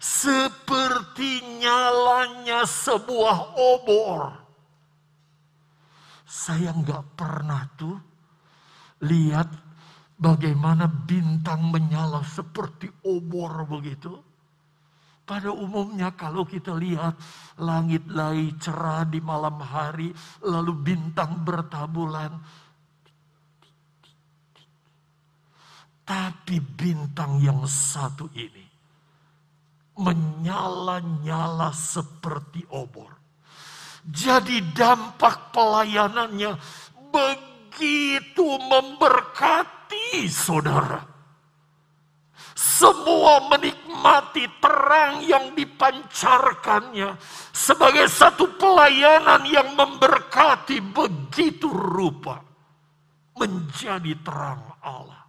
seperti 0.01 1.61
nyalanya 1.61 2.65
sebuah 2.65 3.61
obor. 3.61 4.33
Saya 6.25 6.73
nggak 6.73 7.05
pernah 7.19 7.69
tuh 7.77 7.99
lihat 9.05 9.70
bagaimana 10.21 10.85
bintang 10.85 11.73
menyala 11.73 12.21
seperti 12.21 12.93
obor 13.09 13.65
begitu. 13.65 14.13
Pada 15.25 15.49
umumnya 15.49 16.13
kalau 16.13 16.45
kita 16.45 16.77
lihat 16.77 17.17
langit 17.57 18.05
lagi 18.13 18.53
cerah 18.61 19.09
di 19.09 19.23
malam 19.25 19.57
hari, 19.63 20.13
lalu 20.45 20.77
bintang 20.77 21.41
bertabulan. 21.41 22.37
Tapi 26.05 26.59
bintang 26.59 27.39
yang 27.39 27.63
satu 27.71 28.27
ini 28.35 28.67
menyala-nyala 29.95 31.71
seperti 31.71 32.67
obor. 32.75 33.15
Jadi 34.03 34.75
dampak 34.75 35.55
pelayanannya 35.55 36.59
begitu 37.15 38.59
memberkati 38.67 39.80
saudara 40.29 41.11
semua 42.61 43.49
menikmati 43.49 44.45
terang 44.61 45.25
yang 45.25 45.57
dipancarkannya 45.57 47.17
sebagai 47.57 48.05
satu 48.09 48.53
pelayanan 48.61 49.45
yang 49.49 49.73
memberkati 49.73 50.81
begitu 50.81 51.73
rupa 51.73 52.45
menjadi 53.37 54.13
terang 54.21 54.61
Allah. 54.85 55.25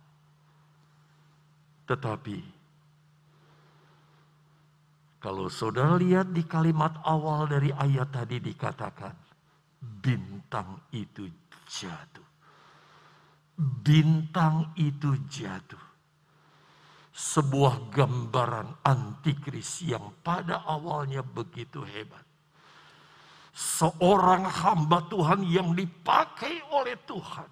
Tetapi 1.88 2.38
kalau 5.24 5.47
saudara 5.47 5.95
lihat 5.95 6.36
di 6.36 6.43
kalimat 6.43 7.00
awal 7.08 7.47
dari 7.47 7.71
ayat 7.71 8.12
tadi 8.12 8.43
dikatakan 8.43 9.15
bintang 9.80 10.84
itu 10.91 11.32
jatuh. 11.67 12.31
Bintang 13.62 14.74
itu 14.74 15.13
jatuh 15.30 15.91
sebuah 17.12 17.93
gambaran 17.93 18.82
antikris 18.82 19.86
yang 19.86 20.10
pada 20.26 20.65
awalnya 20.65 21.21
begitu 21.21 21.86
hebat. 21.86 22.26
Seorang 23.52 24.47
hamba 24.47 25.06
Tuhan 25.12 25.45
yang 25.45 25.76
dipakai 25.76 26.65
oleh 26.71 26.97
Tuhan. 27.06 27.50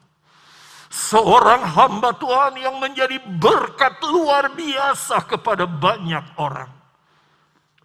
Seorang 0.90 1.62
hamba 1.70 2.18
Tuhan 2.18 2.58
yang 2.58 2.82
menjadi 2.82 3.22
berkat 3.38 4.02
luar 4.10 4.50
biasa 4.58 5.22
kepada 5.30 5.70
banyak 5.70 6.42
orang. 6.42 6.72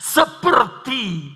Seperti 0.01 1.29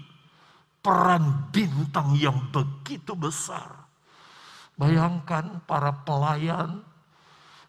peran 0.80 1.52
bintang 1.52 2.16
yang 2.16 2.48
begitu 2.48 3.12
besar. 3.12 3.77
Bayangkan 4.78 5.66
para 5.66 5.90
pelayan 6.06 6.86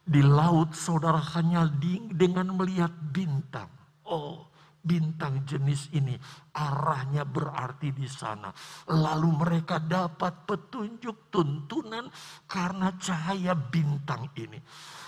di 0.06 0.22
laut 0.22 0.78
saudara 0.78 1.18
hanya 1.38 1.66
dengan 2.14 2.54
melihat 2.54 2.94
bintang. 3.10 3.70
Oh, 4.06 4.50
bintang 4.80 5.44
jenis 5.44 5.92
ini 5.92 6.16
arahnya 6.54 7.26
berarti 7.26 7.92
di 7.92 8.06
sana. 8.06 8.54
Lalu 8.90 9.30
mereka 9.36 9.78
dapat 9.78 10.50
petunjuk 10.50 11.34
tuntunan 11.34 12.10
karena 12.46 12.94
cahaya 12.98 13.54
bintang 13.54 14.30
ini. 14.38 14.62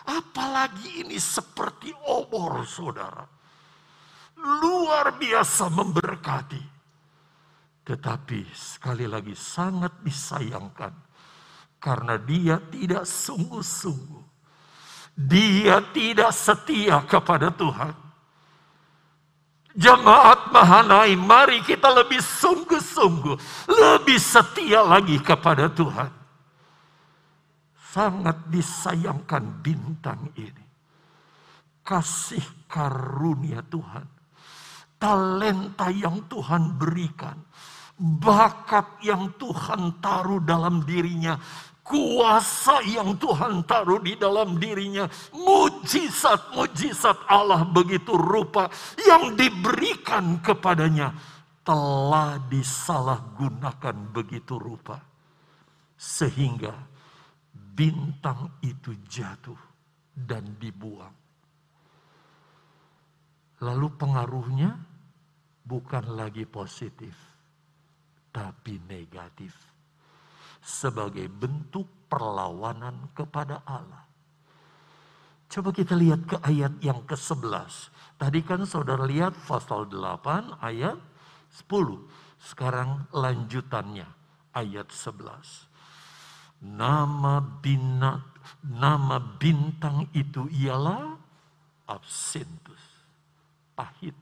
Apalagi 0.09 1.05
ini 1.05 1.17
seperti 1.21 1.93
obor 2.09 2.65
saudara. 2.65 3.25
Luar 4.41 5.21
biasa 5.21 5.69
memberkati. 5.69 6.63
Tetapi 7.81 8.39
sekali 8.53 9.05
lagi 9.09 9.33
sangat 9.33 10.01
disayangkan. 10.05 11.10
Karena 11.81 12.21
dia 12.21 12.61
tidak 12.69 13.09
sungguh-sungguh 13.09 14.21
dia 15.15 15.83
tidak 15.91 16.31
setia 16.31 17.03
kepada 17.03 17.51
Tuhan. 17.51 17.93
Jemaat 19.71 20.51
Mahanai, 20.51 21.15
mari 21.15 21.63
kita 21.63 21.87
lebih 21.95 22.19
sungguh-sungguh, 22.19 23.35
lebih 23.71 24.19
setia 24.19 24.83
lagi 24.83 25.15
kepada 25.23 25.71
Tuhan. 25.71 26.11
Sangat 27.91 28.51
disayangkan 28.51 29.63
bintang 29.63 30.31
ini. 30.35 30.65
Kasih 31.83 32.43
karunia 32.67 33.63
Tuhan. 33.63 34.07
Talenta 34.99 35.87
yang 35.91 36.27
Tuhan 36.27 36.75
berikan. 36.75 37.35
Bakat 38.01 38.99
yang 39.03 39.35
Tuhan 39.39 40.03
taruh 40.03 40.43
dalam 40.43 40.83
dirinya 40.83 41.39
kuasa 41.81 42.85
yang 42.85 43.17
Tuhan 43.17 43.65
taruh 43.65 44.01
di 44.01 44.13
dalam 44.15 44.57
dirinya, 44.57 45.09
mujizat-mujizat 45.33 47.25
Allah 47.27 47.65
begitu 47.65 48.13
rupa 48.15 48.69
yang 49.01 49.33
diberikan 49.33 50.39
kepadanya 50.39 51.13
telah 51.65 52.37
disalahgunakan 52.49 53.95
begitu 54.13 54.57
rupa. 54.57 55.01
Sehingga 55.97 56.73
bintang 57.53 58.57
itu 58.65 58.97
jatuh 59.05 59.59
dan 60.17 60.57
dibuang. 60.57 61.13
Lalu 63.61 63.87
pengaruhnya 63.93 64.73
bukan 65.61 66.17
lagi 66.17 66.49
positif, 66.49 67.13
tapi 68.33 68.81
negatif 68.89 69.70
sebagai 70.61 71.25
bentuk 71.25 71.89
perlawanan 72.05 73.09
kepada 73.17 73.65
Allah. 73.65 74.05
Coba 75.51 75.75
kita 75.75 75.99
lihat 75.99 76.23
ke 76.23 76.39
ayat 76.39 76.79
yang 76.79 77.03
ke-11. 77.03 77.91
Tadi 78.15 78.39
kan 78.45 78.63
saudara 78.63 79.03
lihat 79.03 79.35
pasal 79.49 79.89
8 79.89 80.63
ayat 80.63 80.95
10. 81.51 82.07
Sekarang 82.39 83.09
lanjutannya 83.11 84.07
ayat 84.55 84.87
11. 84.87 85.67
Nama 86.61 87.43
binat, 87.59 88.23
nama 88.63 89.17
bintang 89.19 90.07
itu 90.15 90.47
ialah 90.55 91.19
absentus, 91.89 92.83
pahit. 93.75 94.15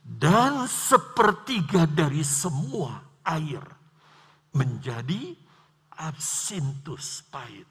Dan 0.00 0.64
sepertiga 0.64 1.84
dari 1.84 2.24
semua 2.24 3.04
air 3.20 3.73
menjadi 4.54 5.34
absintus 5.98 7.26
pahit. 7.28 7.66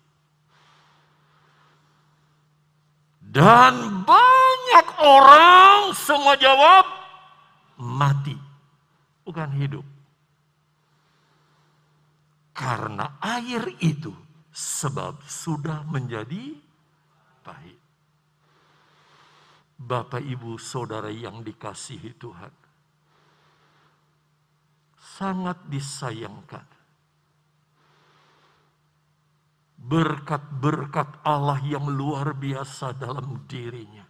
Dan 3.24 4.04
banyak 4.06 4.88
orang 5.00 5.96
semua 5.96 6.36
jawab 6.38 6.86
mati, 7.80 8.36
bukan 9.26 9.50
hidup. 9.58 9.86
Karena 12.54 13.18
air 13.18 13.66
itu 13.82 14.14
sebab 14.54 15.26
sudah 15.26 15.82
menjadi 15.90 16.54
pahit. 17.42 17.80
Bapak, 19.74 20.22
ibu, 20.22 20.62
saudara 20.62 21.10
yang 21.10 21.42
dikasihi 21.42 22.14
Tuhan, 22.16 22.54
sangat 25.14 25.58
disayangkan 25.70 26.66
berkat-berkat 29.84 31.22
Allah 31.28 31.60
yang 31.62 31.86
luar 31.92 32.34
biasa 32.34 32.96
dalam 32.96 33.44
dirinya 33.46 34.08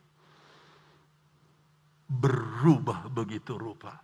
berubah 2.14 3.10
begitu 3.10 3.58
rupa. 3.58 3.98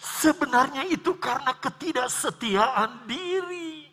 Sebenarnya 0.00 0.84
itu 0.90 1.16
karena 1.16 1.54
ketidaksetiaan 1.56 3.06
diri. 3.06 3.86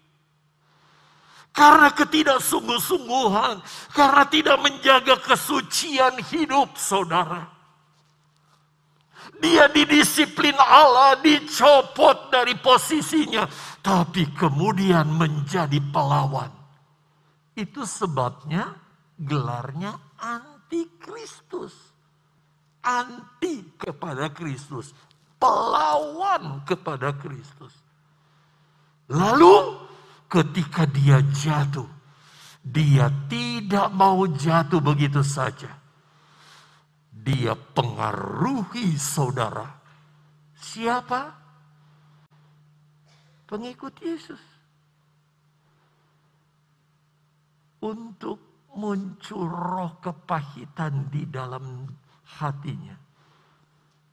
Karena 1.54 1.90
ketidaksungguh-sungguhan. 1.94 3.62
Karena 3.94 4.24
tidak 4.30 4.58
menjaga 4.62 5.16
kesucian 5.22 6.22
hidup 6.30 6.78
saudara. 6.78 7.57
Dia 9.38 9.70
didisiplin 9.70 10.58
Allah, 10.58 11.18
dicopot 11.22 12.34
dari 12.34 12.58
posisinya. 12.58 13.46
Tapi 13.82 14.34
kemudian 14.34 15.06
menjadi 15.14 15.78
pelawan. 15.94 16.50
Itu 17.54 17.86
sebabnya 17.86 18.74
gelarnya 19.18 19.94
antikristus. 20.18 21.74
Anti 22.82 23.78
kepada 23.78 24.32
Kristus. 24.34 24.94
Pelawan 25.38 26.66
kepada 26.66 27.14
Kristus. 27.14 27.74
Lalu 29.12 29.86
ketika 30.30 30.90
dia 30.90 31.22
jatuh. 31.22 31.88
Dia 32.68 33.08
tidak 33.32 33.96
mau 33.96 34.28
jatuh 34.28 34.84
begitu 34.84 35.24
saja 35.24 35.87
dia 37.28 37.52
pengaruhi 37.60 38.96
saudara. 38.96 39.68
Siapa? 40.56 41.36
Pengikut 43.44 43.92
Yesus. 44.00 44.40
Untuk 47.84 48.72
muncul 48.80 49.44
roh 49.44 50.00
kepahitan 50.00 51.12
di 51.12 51.28
dalam 51.28 51.84
hatinya. 52.40 52.96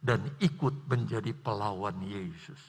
Dan 0.04 0.34
ikut 0.42 0.90
menjadi 0.90 1.30
pelawan 1.32 1.96
Yesus. 2.02 2.60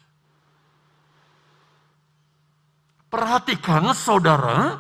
Perhatikan 3.10 3.92
saudara, 3.98 4.78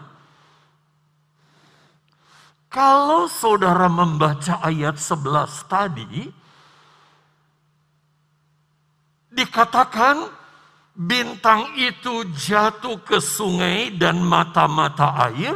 kalau 2.70 3.30
saudara 3.32 3.88
membaca 3.88 4.60
ayat 4.60 5.00
11 5.00 5.72
tadi, 5.72 6.28
dikatakan 9.36 10.32
bintang 10.96 11.76
itu 11.76 12.24
jatuh 12.32 13.04
ke 13.04 13.20
sungai 13.20 13.92
dan 13.96 14.24
mata-mata 14.24 15.28
air, 15.32 15.56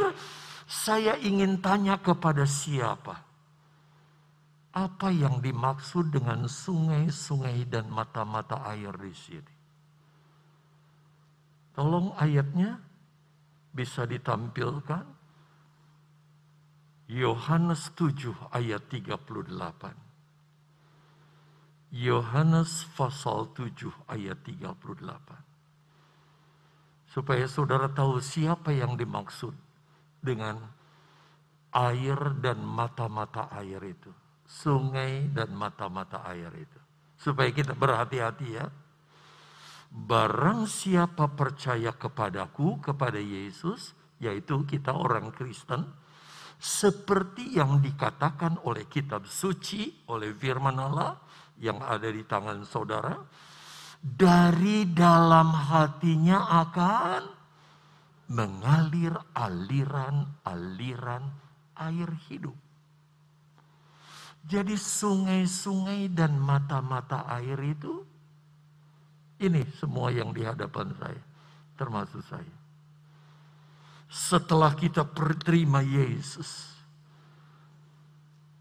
Saya 0.70 1.18
ingin 1.18 1.58
tanya 1.58 1.98
kepada 1.98 2.46
siapa? 2.46 3.18
Apa 4.70 5.10
yang 5.10 5.42
dimaksud 5.42 6.14
dengan 6.14 6.46
sungai-sungai 6.46 7.66
dan 7.66 7.90
mata-mata 7.90 8.62
air 8.70 8.94
di 8.94 9.10
sini? 9.10 9.54
Tolong 11.74 12.14
ayatnya 12.14 12.78
bisa 13.74 14.06
ditampilkan. 14.06 15.19
Yohanes 17.10 17.90
7 17.98 18.54
ayat 18.54 18.86
38. 18.86 19.18
Yohanes 21.90 22.86
pasal 22.94 23.50
7 23.50 23.90
ayat 24.06 24.38
38. 24.46 24.78
Supaya 27.10 27.50
saudara 27.50 27.90
tahu 27.90 28.22
siapa 28.22 28.70
yang 28.70 28.94
dimaksud 28.94 29.50
dengan 30.22 30.70
air 31.74 32.14
dan 32.38 32.62
mata-mata 32.62 33.50
air 33.58 33.82
itu. 33.90 34.14
Sungai 34.46 35.26
dan 35.34 35.50
mata-mata 35.50 36.22
air 36.30 36.54
itu. 36.54 36.78
Supaya 37.18 37.50
kita 37.50 37.74
berhati-hati 37.74 38.48
ya. 38.54 38.70
Barang 39.90 40.70
siapa 40.70 41.26
percaya 41.34 41.90
kepadaku, 41.90 42.78
kepada 42.78 43.18
Yesus, 43.18 43.98
yaitu 44.22 44.62
kita 44.62 44.94
orang 44.94 45.34
Kristen, 45.34 45.90
seperti 46.60 47.56
yang 47.56 47.80
dikatakan 47.80 48.60
oleh 48.68 48.84
kitab 48.84 49.24
suci, 49.24 50.04
oleh 50.12 50.36
firman 50.36 50.76
Allah 50.76 51.16
yang 51.56 51.80
ada 51.80 52.04
di 52.12 52.20
tangan 52.28 52.68
saudara, 52.68 53.16
dari 54.00 54.84
dalam 54.92 55.56
hatinya 55.56 56.44
akan 56.68 57.22
mengalir 58.28 59.16
aliran-aliran 59.32 61.24
air 61.80 62.10
hidup. 62.28 62.56
Jadi 64.44 64.76
sungai-sungai 64.76 66.12
dan 66.12 66.36
mata-mata 66.36 67.24
air 67.40 67.56
itu 67.64 68.04
ini 69.40 69.64
semua 69.80 70.12
yang 70.12 70.36
di 70.36 70.44
hadapan 70.44 70.92
saya, 71.00 71.24
termasuk 71.80 72.20
saya. 72.28 72.59
Setelah 74.10 74.74
kita 74.74 75.06
terima 75.38 75.78
Yesus, 75.86 76.74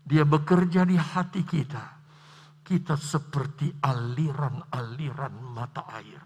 dia 0.06 0.22
bekerja 0.22 0.86
di 0.86 0.94
hati 0.94 1.42
kita. 1.42 1.98
Kita 2.62 2.94
seperti 2.94 3.82
aliran-aliran 3.82 5.34
mata 5.42 5.90
air 5.90 6.22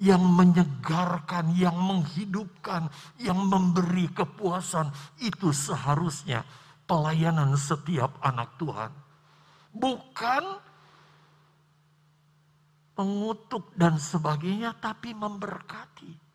yang 0.00 0.20
menyegarkan, 0.20 1.56
yang 1.56 1.76
menghidupkan, 1.76 2.88
yang 3.20 3.40
memberi 3.40 4.12
kepuasan. 4.12 4.92
Itu 5.20 5.52
seharusnya 5.52 6.44
pelayanan 6.84 7.56
setiap 7.56 8.20
anak 8.20 8.60
Tuhan. 8.60 8.92
Bukan 9.76 10.44
mengutuk 12.96 13.76
dan 13.76 14.00
sebagainya, 14.00 14.76
tapi 14.76 15.12
memberkati. 15.12 16.25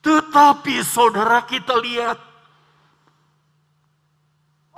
Tetapi 0.00 0.80
saudara 0.80 1.44
kita 1.44 1.76
lihat, 1.76 2.18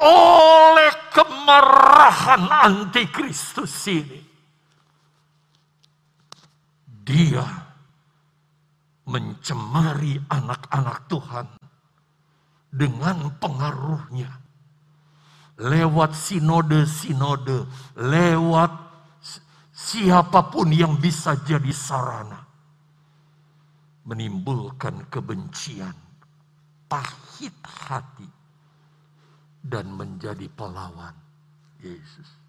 oleh 0.03 0.93
kemarahan 1.15 2.43
antikristus 2.51 3.87
ini, 3.87 4.19
dia 7.07 7.47
mencemari 9.07 10.19
anak-anak 10.27 10.99
Tuhan 11.07 11.47
dengan 12.75 13.31
pengaruhnya. 13.39 14.43
Lewat 15.63 16.19
sinode-sinode, 16.19 17.71
lewat 17.95 18.73
siapa 19.71 20.51
pun 20.51 20.75
yang 20.75 20.99
bisa 20.99 21.39
jadi 21.47 21.71
sarana 21.71 22.52
menimbulkan 24.03 25.07
kebencian, 25.07 25.95
pahit 26.91 27.55
hati, 27.63 28.29
dan 29.63 29.95
menjadi 29.95 30.51
pahlawan 30.53 31.15
Yesus. 31.79 32.43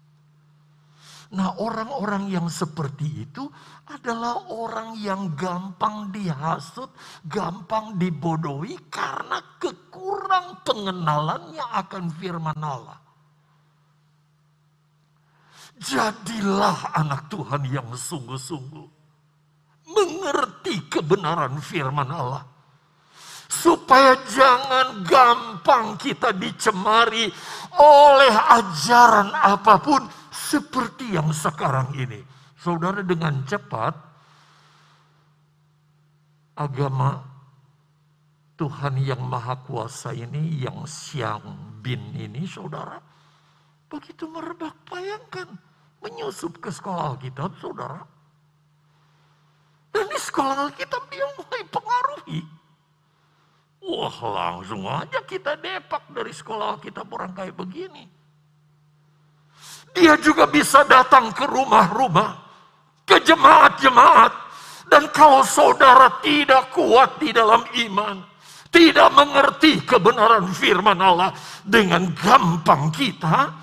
Nah, 1.34 1.58
orang-orang 1.58 2.30
yang 2.30 2.46
seperti 2.46 3.26
itu 3.26 3.50
adalah 3.90 4.46
orang 4.54 4.94
yang 5.02 5.34
gampang 5.34 6.14
dihasut, 6.14 6.94
gampang 7.26 7.98
dibodohi 7.98 8.78
karena 8.86 9.42
kekurang 9.58 10.62
pengenalannya 10.62 11.64
akan 11.74 12.04
firman 12.22 12.60
Allah. 12.62 12.98
Jadilah 15.74 16.94
anak 16.94 17.26
Tuhan 17.26 17.66
yang 17.66 17.90
sungguh-sungguh. 17.90 18.93
Mengerti 19.84 20.88
kebenaran 20.88 21.60
firman 21.60 22.08
Allah. 22.08 22.44
Supaya 23.44 24.18
jangan 24.26 25.04
gampang 25.04 25.94
kita 26.00 26.34
dicemari 26.34 27.28
oleh 27.78 28.34
ajaran 28.34 29.30
apa 29.30 29.78
pun 29.78 30.02
seperti 30.32 31.14
yang 31.14 31.30
sekarang 31.30 31.94
ini. 31.94 32.18
Saudara 32.58 33.04
dengan 33.04 33.44
cepat 33.44 33.94
agama 36.56 37.34
Tuhan 38.54 39.02
yang 39.02 39.18
Maha 39.26 39.58
Kuasa 39.66 40.14
ini, 40.14 40.62
yang 40.62 40.86
siang 40.86 41.74
bin 41.82 42.14
ini, 42.14 42.46
saudara, 42.46 43.02
begitu 43.90 44.30
merebak. 44.30 44.78
Bayangkan, 44.86 45.50
menyusup 45.98 46.62
ke 46.62 46.70
sekolah 46.70 47.18
Alkitab, 47.18 47.58
saudara. 47.58 48.13
Di 49.94 50.18
sekolah 50.18 50.66
Alkitab 50.66 51.06
dia 51.06 51.26
mulai 51.38 51.62
pengaruhi. 51.70 52.40
Wah 53.84 54.18
langsung 54.18 54.88
aja 54.90 55.22
kita 55.22 55.54
depak 55.54 56.10
dari 56.10 56.34
sekolah 56.34 56.74
Alkitab 56.78 57.06
orang 57.14 57.30
kayak 57.36 57.54
begini. 57.54 58.04
Dia 59.94 60.18
juga 60.18 60.50
bisa 60.50 60.82
datang 60.82 61.30
ke 61.30 61.46
rumah-rumah, 61.46 62.34
ke 63.06 63.22
jemaat-jemaat. 63.22 64.32
Dan 64.90 65.06
kalau 65.14 65.46
saudara 65.46 66.18
tidak 66.20 66.74
kuat 66.74 67.16
di 67.22 67.30
dalam 67.30 67.62
iman, 67.86 68.20
tidak 68.74 69.08
mengerti 69.14 69.80
kebenaran 69.86 70.50
firman 70.50 70.98
Allah, 70.98 71.30
dengan 71.62 72.10
gampang 72.18 72.90
kita 72.90 73.54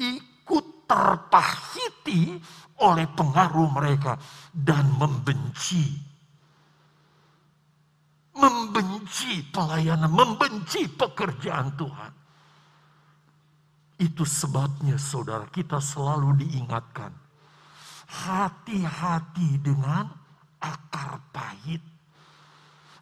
ikut 0.00 0.88
terpahiti 0.88 2.40
oleh 2.80 3.06
pengaruh 3.12 3.68
mereka 3.72 4.16
dan 4.56 4.88
membenci. 4.96 5.84
Membenci 8.36 9.44
pelayanan, 9.52 10.12
membenci 10.12 10.88
pekerjaan 10.92 11.72
Tuhan. 11.76 12.12
Itu 13.96 14.28
sebabnya 14.28 15.00
saudara 15.00 15.48
kita 15.48 15.80
selalu 15.80 16.44
diingatkan. 16.44 17.12
Hati-hati 18.06 19.60
dengan 19.60 20.08
akar 20.60 21.20
pahit. 21.32 21.80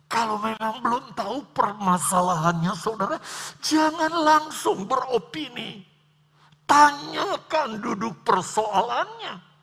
Kalau 0.06 0.38
memang 0.38 0.78
belum 0.78 1.04
tahu 1.18 1.50
permasalahannya 1.50 2.72
saudara, 2.78 3.18
jangan 3.58 4.14
langsung 4.14 4.86
beropini 4.86 5.94
Tanyakan 6.64 7.84
duduk 7.84 8.24
persoalannya. 8.24 9.53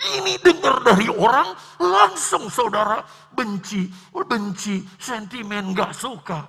Ini 0.00 0.40
dengar 0.40 0.80
dari 0.80 1.12
orang, 1.12 1.52
langsung 1.76 2.48
saudara 2.48 3.04
benci, 3.36 3.84
benci, 4.12 4.80
sentimen, 4.96 5.76
gak 5.76 5.92
suka. 5.92 6.40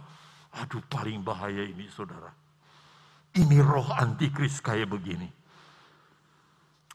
Aduh 0.64 0.84
paling 0.88 1.20
bahaya 1.20 1.64
ini 1.68 1.88
saudara. 1.92 2.32
Ini 3.32 3.60
roh 3.64 3.92
antikris 3.92 4.60
kayak 4.64 4.92
begini. 4.92 5.28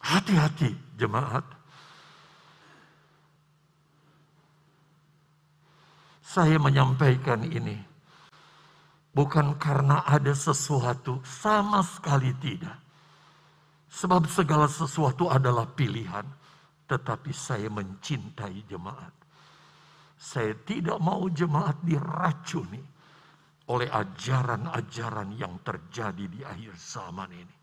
Hati-hati 0.01 0.97
jemaat. 0.97 1.45
Saya 6.21 6.61
menyampaikan 6.61 7.49
ini 7.49 7.97
Bukan 9.17 9.57
karena 9.57 10.05
ada 10.05 10.37
sesuatu, 10.37 11.25
sama 11.25 11.81
sekali 11.81 12.37
tidak. 12.37 12.77
Sebab 13.89 14.29
segala 14.29 14.69
sesuatu 14.69 15.33
adalah 15.33 15.65
pilihan. 15.73 16.29
Tetapi 16.87 17.33
saya 17.35 17.67
mencintai 17.67 18.63
jemaat. 18.71 19.15
Saya 20.17 20.55
tidak 20.65 20.97
mau 21.03 21.29
jemaat 21.29 21.77
diracuni 21.83 22.81
oleh 23.67 23.91
ajaran-ajaran 23.91 25.35
yang 25.35 25.59
terjadi 25.67 26.25
di 26.31 26.41
akhir 26.47 26.73
zaman 26.79 27.31
ini. 27.35 27.57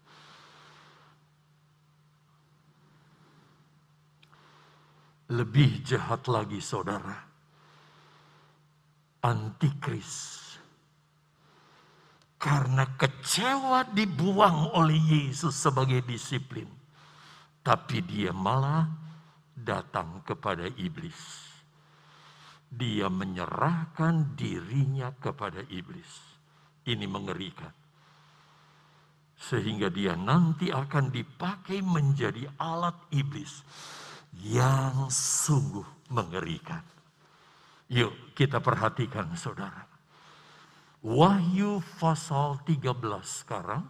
Lebih 5.33 5.81
jahat 5.87 6.27
lagi 6.27 6.59
saudara. 6.59 7.31
Antikris 9.23 10.43
karena 12.43 12.83
kecewa 12.99 13.87
dibuang 13.95 14.75
oleh 14.75 14.99
Yesus 14.99 15.55
sebagai 15.55 16.03
disiplin. 16.03 16.67
Tapi 17.63 18.03
dia 18.03 18.35
malah 18.35 18.83
datang 19.63 20.21
kepada 20.27 20.67
iblis. 20.77 21.49
Dia 22.67 23.07
menyerahkan 23.07 24.35
dirinya 24.35 25.15
kepada 25.17 25.63
iblis. 25.71 26.35
Ini 26.83 27.07
mengerikan. 27.07 27.71
Sehingga 29.39 29.87
dia 29.87 30.19
nanti 30.19 30.71
akan 30.71 31.11
dipakai 31.11 31.79
menjadi 31.83 32.47
alat 32.59 32.95
iblis 33.15 33.63
yang 34.41 35.07
sungguh 35.11 36.09
mengerikan. 36.11 36.81
Yuk 37.93 38.33
kita 38.33 38.57
perhatikan 38.63 39.35
saudara. 39.37 39.85
Wahyu 41.03 41.83
pasal 41.99 42.63
13 42.63 42.95
sekarang. 43.21 43.83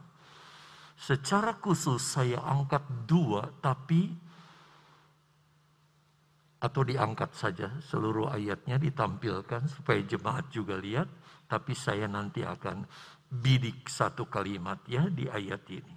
Secara 0.97 1.55
khusus 1.59 2.01
saya 2.01 2.41
angkat 2.41 2.83
dua 3.05 3.53
tapi 3.61 4.22
atau 6.63 6.87
diangkat 6.87 7.35
saja 7.35 7.67
seluruh 7.83 8.31
ayatnya 8.31 8.79
ditampilkan 8.79 9.67
supaya 9.67 9.99
jemaat 10.07 10.47
juga 10.47 10.79
lihat. 10.79 11.11
Tapi 11.43 11.75
saya 11.75 12.07
nanti 12.07 12.39
akan 12.39 12.87
bidik 13.27 13.91
satu 13.91 14.31
kalimat 14.31 14.79
ya 14.87 15.11
di 15.11 15.27
ayat 15.27 15.63
ini. 15.67 15.95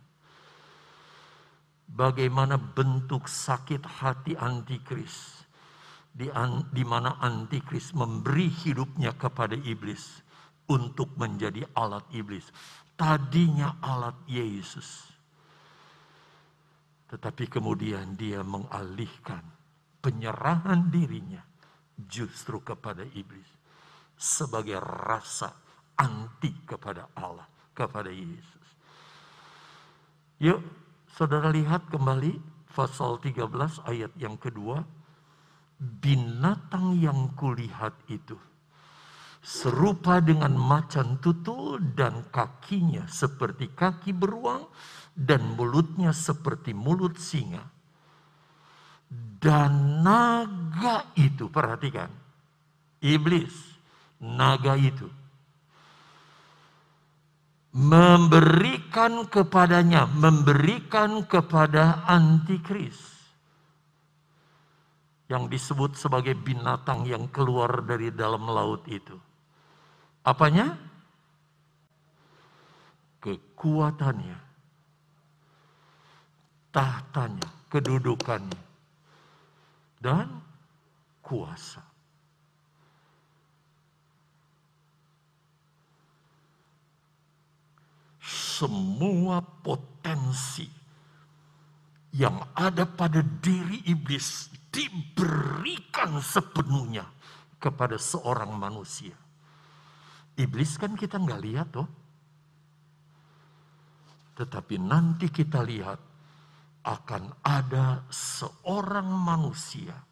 Bagaimana 1.86 2.58
bentuk 2.58 3.30
sakit 3.30 4.02
hati 4.02 4.34
antikris. 4.34 5.46
Di, 6.16 6.32
di 6.72 6.84
mana 6.84 7.20
antikris 7.22 7.92
memberi 7.92 8.48
hidupnya 8.48 9.14
kepada 9.14 9.52
iblis 9.52 10.24
untuk 10.66 11.14
menjadi 11.14 11.62
alat 11.76 12.08
iblis. 12.10 12.50
Tadinya 12.96 13.78
alat 13.84 14.16
Yesus. 14.26 15.12
Tetapi 17.06 17.44
kemudian 17.46 18.16
dia 18.16 18.40
mengalihkan 18.42 19.55
penyerahan 20.06 20.86
dirinya 20.86 21.42
justru 21.98 22.62
kepada 22.62 23.02
iblis. 23.02 23.50
Sebagai 24.14 24.78
rasa 24.78 25.50
anti 25.98 26.54
kepada 26.62 27.10
Allah, 27.18 27.50
kepada 27.74 28.06
Yesus. 28.06 28.66
Yuk, 30.38 30.62
saudara 31.10 31.50
lihat 31.50 31.90
kembali 31.90 32.38
pasal 32.70 33.18
13 33.18 33.82
ayat 33.82 34.14
yang 34.14 34.38
kedua. 34.38 34.86
Binatang 35.76 36.96
yang 36.96 37.36
kulihat 37.36 37.92
itu 38.08 38.38
serupa 39.44 40.24
dengan 40.24 40.56
macan 40.56 41.20
tutul 41.20 41.78
dan 41.92 42.24
kakinya 42.32 43.04
seperti 43.04 43.68
kaki 43.76 44.16
beruang 44.16 44.64
dan 45.12 45.44
mulutnya 45.52 46.16
seperti 46.16 46.72
mulut 46.72 47.20
singa. 47.20 47.75
Dan 49.10 50.02
naga 50.02 51.06
itu, 51.14 51.46
perhatikan, 51.46 52.10
iblis, 52.98 53.54
naga 54.18 54.74
itu. 54.74 55.06
Memberikan 57.76 59.28
kepadanya, 59.28 60.08
memberikan 60.08 61.22
kepada 61.28 62.02
antikris. 62.08 62.96
Yang 65.28 65.58
disebut 65.58 65.98
sebagai 65.98 66.38
binatang 66.38 67.04
yang 67.04 67.28
keluar 67.28 67.82
dari 67.82 68.14
dalam 68.14 68.46
laut 68.46 68.86
itu. 68.88 69.14
Apanya? 70.26 70.74
Kekuatannya, 73.22 74.38
tahtanya, 76.70 77.50
kedudukannya, 77.70 78.62
dan 80.00 80.40
kuasa. 81.24 81.82
Semua 88.56 89.44
potensi 89.44 90.64
yang 92.16 92.40
ada 92.56 92.88
pada 92.88 93.20
diri 93.20 93.84
iblis 93.84 94.48
diberikan 94.72 96.16
sepenuhnya 96.24 97.04
kepada 97.60 98.00
seorang 98.00 98.56
manusia. 98.56 99.12
Iblis 100.36 100.80
kan 100.80 100.96
kita 100.96 101.20
nggak 101.20 101.42
lihat 101.44 101.68
toh. 101.72 101.88
Tetapi 104.36 104.76
nanti 104.80 105.32
kita 105.32 105.64
lihat 105.64 106.15
akan 106.86 107.42
ada 107.42 108.06
seorang 108.06 109.10
manusia 109.10 110.06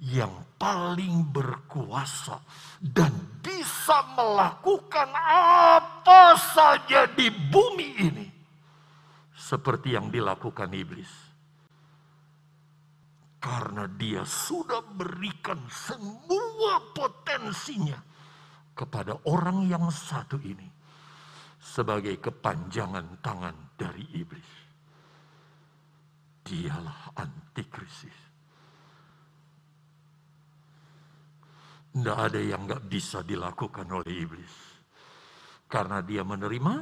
yang 0.00 0.32
paling 0.56 1.28
berkuasa 1.28 2.40
dan 2.80 3.12
bisa 3.44 4.02
melakukan 4.16 5.12
apa 5.14 6.34
saja 6.40 7.06
di 7.12 7.28
bumi 7.30 7.88
ini 8.00 8.26
seperti 9.36 9.92
yang 9.92 10.08
dilakukan 10.08 10.72
iblis. 10.72 11.12
Karena 13.38 13.84
dia 13.84 14.24
sudah 14.24 14.80
berikan 14.80 15.60
semua 15.68 16.80
potensinya 16.96 18.00
kepada 18.72 19.20
orang 19.28 19.68
yang 19.68 19.92
satu 19.92 20.40
ini 20.40 20.64
sebagai 21.60 22.16
kepanjangan 22.24 23.20
tangan 23.20 23.76
dari 23.76 24.00
iblis. 24.16 24.63
Dialah 26.44 27.16
antikrisis. 27.16 28.18
Tidak 31.94 32.18
ada 32.18 32.40
yang 32.42 32.68
nggak 32.68 32.84
bisa 32.90 33.24
dilakukan 33.24 33.86
oleh 33.88 34.12
iblis. 34.12 34.54
Karena 35.70 36.04
dia 36.04 36.20
menerima 36.20 36.74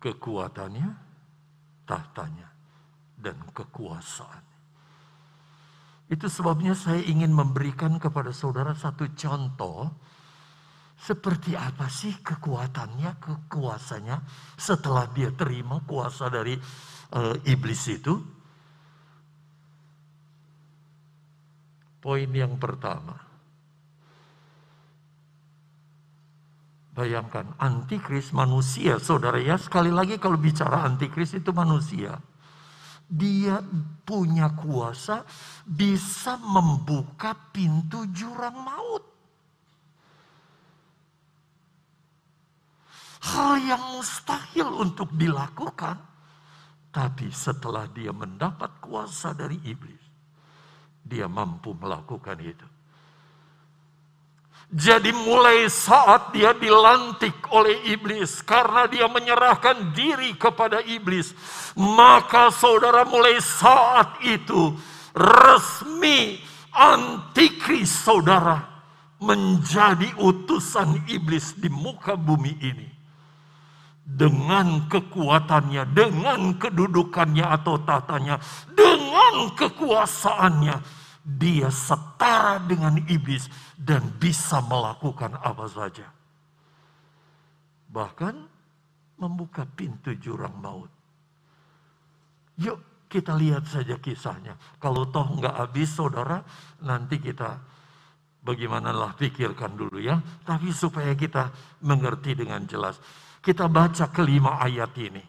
kekuatannya, 0.00 0.88
tahtanya, 1.84 2.48
dan 3.20 3.36
kekuasaan. 3.52 4.44
Itu 6.10 6.26
sebabnya 6.26 6.74
saya 6.74 7.04
ingin 7.06 7.30
memberikan 7.30 8.00
kepada 8.02 8.34
saudara 8.34 8.74
satu 8.74 9.06
contoh 9.14 9.94
seperti 11.00 11.56
apa 11.56 11.88
sih 11.88 12.20
kekuatannya, 12.20 13.16
kekuasaannya 13.16 14.16
setelah 14.60 15.08
dia 15.08 15.32
terima 15.32 15.80
kuasa 15.80 16.28
dari 16.28 16.52
uh, 17.16 17.34
iblis 17.48 17.82
itu. 17.88 18.14
Poin 22.00 22.28
yang 22.28 22.60
pertama. 22.60 23.16
Bayangkan 26.92 27.56
antikris 27.56 28.36
manusia, 28.36 29.00
saudara 29.00 29.40
ya. 29.40 29.56
Sekali 29.56 29.88
lagi 29.88 30.20
kalau 30.20 30.36
bicara 30.36 30.84
antikris 30.84 31.32
itu 31.32 31.48
manusia 31.56 32.20
dia 33.10 33.58
punya 34.06 34.54
kuasa 34.54 35.26
bisa 35.66 36.38
membuka 36.38 37.34
pintu 37.50 38.06
jurang 38.14 38.54
maut. 38.54 39.19
Hal 43.20 43.60
yang 43.60 43.82
mustahil 44.00 44.68
untuk 44.80 45.12
dilakukan. 45.12 46.00
Tapi 46.90 47.30
setelah 47.30 47.86
dia 47.86 48.10
mendapat 48.10 48.82
kuasa 48.82 49.30
dari 49.30 49.54
iblis, 49.62 50.02
dia 51.06 51.30
mampu 51.30 51.70
melakukan 51.76 52.34
itu. 52.42 52.66
Jadi 54.70 55.10
mulai 55.10 55.66
saat 55.66 56.30
dia 56.30 56.54
dilantik 56.54 57.34
oleh 57.50 57.90
iblis 57.90 58.38
karena 58.42 58.86
dia 58.86 59.10
menyerahkan 59.10 59.90
diri 59.94 60.34
kepada 60.38 60.78
iblis, 60.86 61.34
maka 61.74 62.54
saudara 62.54 63.02
mulai 63.02 63.38
saat 63.42 64.22
itu 64.22 64.74
resmi 65.10 66.38
antikris 66.70 67.90
saudara 67.90 68.62
menjadi 69.18 70.06
utusan 70.22 71.02
iblis 71.10 71.58
di 71.58 71.66
muka 71.66 72.14
bumi 72.14 72.54
ini. 72.62 72.99
Dengan 74.10 74.90
kekuatannya, 74.90 75.94
dengan 75.94 76.58
kedudukannya 76.58 77.46
atau 77.46 77.78
tatanya, 77.80 78.42
dengan 78.74 79.54
kekuasaannya, 79.54 80.76
dia 81.22 81.70
setara 81.70 82.58
dengan 82.58 82.98
iblis 83.06 83.46
dan 83.78 84.02
bisa 84.18 84.58
melakukan 84.66 85.38
apa 85.38 85.64
saja. 85.70 86.10
Bahkan 87.86 88.34
membuka 89.22 89.62
pintu 89.64 90.10
jurang 90.18 90.58
maut. 90.58 90.90
Yuk 92.60 93.06
kita 93.06 93.38
lihat 93.38 93.64
saja 93.70 93.94
kisahnya. 93.96 94.58
Kalau 94.82 95.06
toh 95.08 95.38
nggak 95.38 95.54
habis 95.54 95.90
saudara, 95.94 96.42
nanti 96.82 97.22
kita 97.22 97.62
Bagaimanalah 98.40 99.20
pikirkan 99.20 99.76
dulu 99.76 100.00
ya. 100.00 100.16
Tapi 100.48 100.72
supaya 100.72 101.12
kita 101.12 101.52
mengerti 101.84 102.32
dengan 102.32 102.64
jelas. 102.64 102.96
Kita 103.40 103.72
baca 103.72 104.12
kelima 104.12 104.60
ayat 104.60 104.92
ini. 105.00 105.24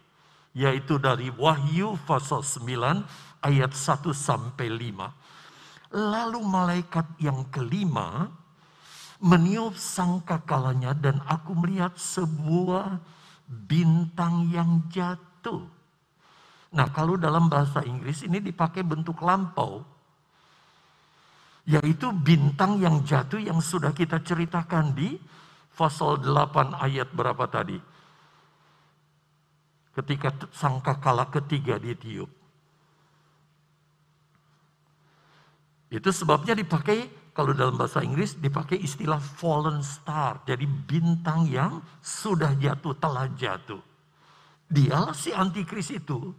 Yaitu 0.51 0.99
dari 0.99 1.31
Wahyu 1.31 1.95
pasal 2.03 2.43
9 2.43 3.07
ayat 3.39 3.71
1 3.71 4.11
sampai 4.11 4.67
5. 4.67 5.95
Lalu 5.95 6.39
malaikat 6.43 7.07
yang 7.23 7.47
kelima 7.47 8.27
meniup 9.23 9.79
sangkakalanya 9.79 10.91
dan 10.97 11.23
aku 11.23 11.55
melihat 11.55 11.95
sebuah 11.95 12.99
bintang 13.47 14.49
yang 14.51 14.83
jatuh. 14.91 15.63
Nah 16.71 16.87
kalau 16.91 17.15
dalam 17.15 17.47
bahasa 17.47 17.83
Inggris 17.83 18.23
ini 18.27 18.43
dipakai 18.43 18.83
bentuk 18.83 19.23
lampau. 19.23 19.87
Yaitu 21.63 22.09
bintang 22.11 22.81
yang 22.81 23.05
jatuh 23.07 23.39
yang 23.39 23.61
sudah 23.63 23.95
kita 23.95 24.19
ceritakan 24.19 24.97
di 24.97 25.15
pasal 25.71 26.19
8 26.19 26.75
ayat 26.75 27.07
berapa 27.15 27.45
tadi. 27.47 27.90
Ketika 29.91 30.31
sangkakala 30.55 31.27
ketiga 31.27 31.75
ditiup. 31.75 32.31
Itu 35.91 36.09
sebabnya 36.15 36.55
dipakai 36.55 37.21
kalau 37.31 37.51
dalam 37.51 37.79
bahasa 37.79 38.03
Inggris 38.03 38.39
dipakai 38.39 38.79
istilah 38.79 39.19
fallen 39.19 39.79
star. 39.83 40.43
Jadi 40.43 40.67
bintang 40.67 41.47
yang 41.47 41.83
sudah 41.99 42.55
jatuh, 42.55 42.95
telah 42.95 43.27
jatuh. 43.35 43.79
Dialah 44.71 45.15
si 45.15 45.35
antikris 45.35 45.91
itu. 45.91 46.31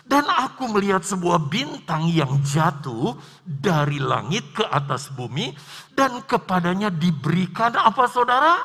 Dan 0.00 0.24
aku 0.24 0.64
melihat 0.72 1.04
sebuah 1.04 1.52
bintang 1.52 2.08
yang 2.08 2.40
jatuh 2.40 3.16
dari 3.44 4.00
langit 4.00 4.48
ke 4.56 4.64
atas 4.64 5.12
bumi. 5.12 5.52
Dan 5.92 6.24
kepadanya 6.24 6.88
diberikan 6.88 7.76
apa 7.76 8.08
saudara? 8.08 8.64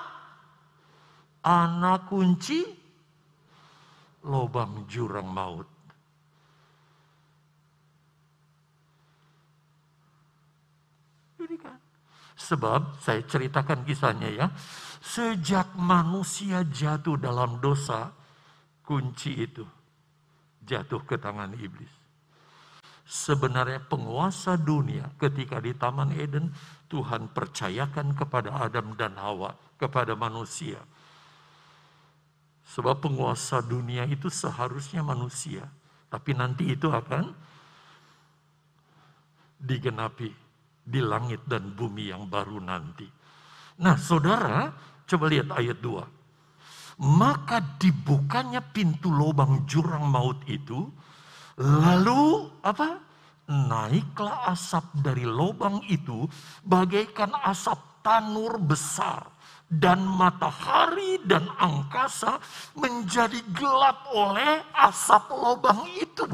Anak 1.43 2.07
kunci 2.07 2.84
lubang 4.25 4.89
jurang 4.89 5.29
maut. 5.29 5.69
Sebab 12.35 12.99
saya 12.99 13.23
ceritakan 13.23 13.87
kisahnya 13.87 14.29
ya. 14.29 14.47
Sejak 14.99 15.77
manusia 15.77 16.65
jatuh 16.65 17.15
dalam 17.15 17.61
dosa, 17.61 18.11
kunci 18.83 19.45
itu 19.45 19.63
jatuh 20.65 21.05
ke 21.05 21.15
tangan 21.21 21.53
iblis. 21.55 21.93
Sebenarnya 23.05 23.85
penguasa 23.85 24.57
dunia 24.57 25.13
ketika 25.21 25.61
di 25.61 25.77
Taman 25.77 26.17
Eden, 26.17 26.49
Tuhan 26.89 27.29
percayakan 27.29 28.17
kepada 28.17 28.65
Adam 28.65 28.97
dan 28.97 29.13
Hawa, 29.13 29.53
kepada 29.77 30.17
manusia. 30.17 30.81
Sebab 32.75 33.07
penguasa 33.07 33.63
dunia 33.63 34.03
itu 34.03 34.27
seharusnya 34.27 34.99
manusia. 34.99 35.63
Tapi 36.11 36.35
nanti 36.35 36.75
itu 36.75 36.91
akan 36.91 37.31
digenapi 39.63 40.27
di 40.83 40.99
langit 40.99 41.47
dan 41.47 41.71
bumi 41.71 42.11
yang 42.11 42.27
baru 42.27 42.59
nanti. 42.59 43.07
Nah 43.79 43.95
saudara, 43.95 44.75
coba 45.07 45.25
lihat 45.31 45.55
ayat 45.55 45.79
2. 45.79 46.99
Maka 47.15 47.63
dibukanya 47.79 48.59
pintu 48.59 49.07
lubang 49.07 49.63
jurang 49.63 50.11
maut 50.11 50.43
itu, 50.43 50.91
lalu 51.59 52.51
apa? 52.59 52.99
Naiklah 53.45 54.51
asap 54.51 54.99
dari 54.99 55.23
lubang 55.23 55.79
itu 55.87 56.27
bagaikan 56.65 57.31
asap 57.45 57.77
tanur 58.03 58.59
besar 58.59 59.34
dan 59.69 60.05
matahari 60.05 61.17
dan 61.25 61.49
angkasa 61.57 62.37
menjadi 62.77 63.41
gelap 63.57 64.05
oleh 64.13 64.61
asap 64.77 65.33
lubang 65.33 65.83
itu. 65.97 66.27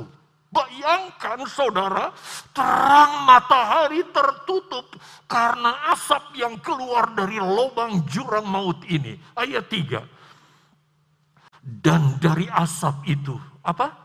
Bayangkan 0.51 1.47
saudara, 1.47 2.11
terang 2.51 3.23
matahari 3.23 4.03
tertutup 4.11 4.83
karena 5.23 5.95
asap 5.95 6.35
yang 6.35 6.59
keluar 6.59 7.07
dari 7.15 7.39
lubang 7.39 8.03
jurang 8.03 8.51
maut 8.51 8.83
ini. 8.91 9.15
Ayat 9.31 9.71
3. 9.71 10.03
Dan 11.63 12.19
dari 12.19 12.51
asap 12.51 13.07
itu, 13.07 13.39
apa? 13.63 13.95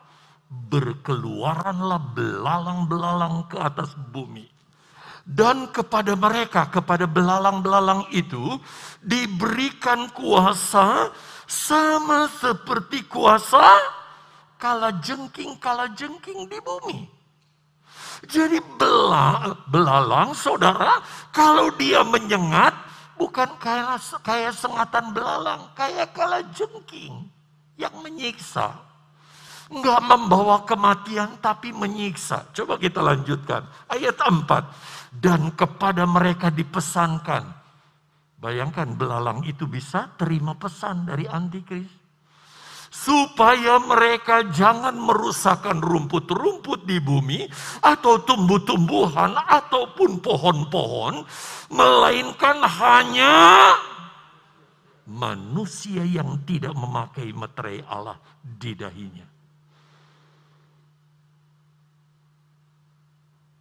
Berkeluaranlah 0.47 2.15
belalang-belalang 2.15 3.51
ke 3.51 3.59
atas 3.59 3.99
bumi. 4.15 4.56
Dan 5.27 5.75
kepada 5.75 6.15
mereka, 6.15 6.71
kepada 6.71 7.03
belalang-belalang 7.03 8.07
itu, 8.15 8.63
diberikan 9.03 10.07
kuasa 10.15 11.11
sama 11.51 12.31
seperti 12.31 13.03
kuasa 13.11 13.63
kala 14.55 15.03
jengking 15.03 15.59
kala 15.59 15.91
jengking 15.99 16.47
di 16.47 16.59
bumi. 16.63 17.11
Jadi 18.25 18.63
belalang 19.69 20.33
saudara 20.33 21.03
kalau 21.35 21.75
dia 21.77 22.01
menyengat 22.01 22.73
bukan 23.21 23.51
kayak 23.61 24.01
kayak 24.25 24.55
sengatan 24.57 25.13
belalang, 25.13 25.69
kayak 25.77 26.17
kala 26.17 26.41
jengking 26.55 27.29
yang 27.77 27.93
menyiksa. 28.01 28.73
Enggak 29.67 29.99
membawa 30.07 30.63
kematian 30.63 31.43
tapi 31.43 31.75
menyiksa. 31.75 32.47
Coba 32.55 32.79
kita 32.79 33.03
lanjutkan. 33.03 33.67
Ayat 33.91 34.15
4. 34.15 34.47
Dan 35.17 35.57
kepada 35.57 36.05
mereka 36.05 36.53
dipesankan. 36.53 37.45
Bayangkan 38.37 38.95
belalang 38.95 39.43
itu 39.49 39.65
bisa 39.65 40.13
terima 40.21 40.53
pesan 40.55 41.09
dari 41.09 41.25
antikris 41.25 42.07
supaya 42.97 43.77
mereka 43.83 44.47
jangan 44.49 44.97
merusakkan 44.97 45.85
rumput-rumput 45.85 46.89
di 46.89 46.97
bumi 46.97 47.45
atau 47.85 48.25
tumbuh-tumbuhan 48.25 49.37
ataupun 49.37 50.25
pohon-pohon 50.25 51.15
melainkan 51.77 52.57
hanya 52.65 53.37
manusia 55.07 56.03
yang 56.03 56.41
tidak 56.49 56.73
memakai 56.73 57.31
meterai 57.37 57.85
Allah 57.85 58.17
di 58.43 58.73
dahinya. 58.73 59.36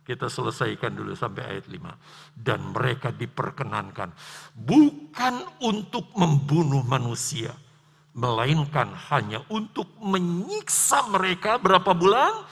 Kita 0.05 0.29
selesaikan 0.29 0.93
dulu 0.93 1.17
sampai 1.17 1.57
ayat 1.57 1.65
5. 1.65 2.37
Dan 2.37 2.69
mereka 2.69 3.09
diperkenankan 3.09 4.13
bukan 4.53 5.35
untuk 5.65 6.13
membunuh 6.13 6.85
manusia, 6.85 7.57
melainkan 8.13 8.93
hanya 9.09 9.41
untuk 9.49 9.89
menyiksa 9.97 11.09
mereka 11.09 11.57
berapa 11.57 11.89
bulan? 11.97 12.45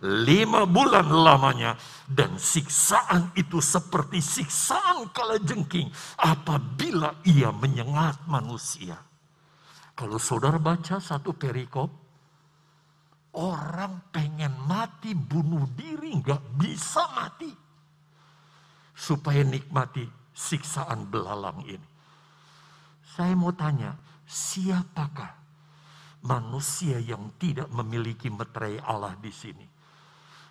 Lima 0.00 0.64
bulan 0.64 1.10
lamanya. 1.10 1.74
Dan 2.06 2.38
siksaan 2.38 3.34
itu 3.34 3.58
seperti 3.58 4.22
siksaan 4.22 5.10
kala 5.10 5.42
jengking 5.42 5.90
apabila 6.14 7.20
ia 7.26 7.50
menyengat 7.50 8.22
manusia. 8.30 8.96
Kalau 9.98 10.16
saudara 10.16 10.56
baca 10.56 10.96
satu 10.96 11.36
perikop, 11.36 11.99
orang 13.36 14.10
pengen 14.10 14.54
mati 14.66 15.14
bunuh 15.14 15.68
diri 15.76 16.18
nggak 16.18 16.42
bisa 16.58 17.04
mati. 17.14 17.52
Supaya 18.96 19.40
nikmati 19.46 20.04
siksaan 20.34 21.08
belalang 21.08 21.64
ini. 21.64 21.88
Saya 23.10 23.34
mau 23.34 23.50
tanya, 23.50 23.96
siapakah 24.28 25.34
manusia 26.22 27.00
yang 27.00 27.32
tidak 27.40 27.66
memiliki 27.72 28.28
meterai 28.28 28.78
Allah 28.84 29.16
di 29.18 29.32
sini? 29.32 29.66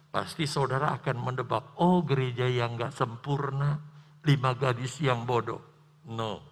Pasti 0.10 0.50
saudara 0.50 0.98
akan 0.98 1.18
mendebak, 1.22 1.78
oh 1.78 2.02
gereja 2.02 2.50
yang 2.50 2.82
gak 2.82 2.98
sempurna, 2.98 3.78
lima 4.26 4.58
gadis 4.58 4.98
yang 5.06 5.30
bodoh. 5.30 5.62
No. 6.10 6.49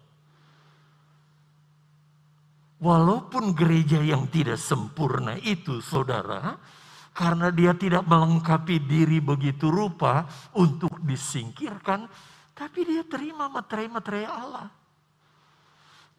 Walaupun 2.78 3.58
gereja 3.58 3.98
yang 4.06 4.30
tidak 4.30 4.62
sempurna 4.62 5.34
itu 5.42 5.82
saudara, 5.82 6.62
karena 7.12 7.50
dia 7.50 7.74
tidak 7.74 8.06
melengkapi 8.06 8.78
diri 8.86 9.18
begitu 9.18 9.74
rupa 9.74 10.30
untuk 10.54 11.02
disingkirkan, 11.02 12.06
tapi 12.54 12.86
dia 12.86 13.02
terima 13.02 13.50
materai-materai 13.50 14.26
Allah 14.30 14.70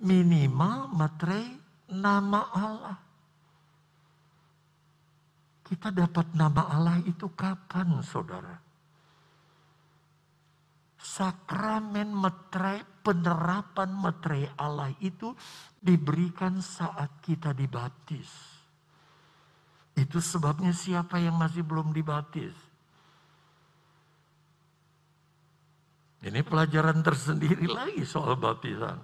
minimal 0.03 0.95
materai 0.95 1.59
nama 1.91 2.41
Allah. 2.55 2.99
Kita 5.67 5.93
dapat 5.93 6.33
nama 6.33 6.65
Allah 6.73 6.97
itu 7.05 7.29
kapan, 7.37 8.01
saudara? 8.01 8.57
Sakramen 10.99 12.11
materai, 12.11 12.83
penerapan 13.07 13.91
materai 13.95 14.51
Allah 14.59 14.91
itu 14.99 15.31
diberikan 15.79 16.59
saat 16.59 17.23
kita 17.23 17.55
dibaptis. 17.55 18.27
Itu 19.95 20.19
sebabnya 20.19 20.75
siapa 20.75 21.23
yang 21.23 21.39
masih 21.39 21.63
belum 21.63 21.95
dibaptis? 21.95 22.55
Ini 26.19 26.43
pelajaran 26.43 26.99
tersendiri 27.03 27.71
lagi 27.71 28.03
soal 28.03 28.35
baptisan. 28.35 28.99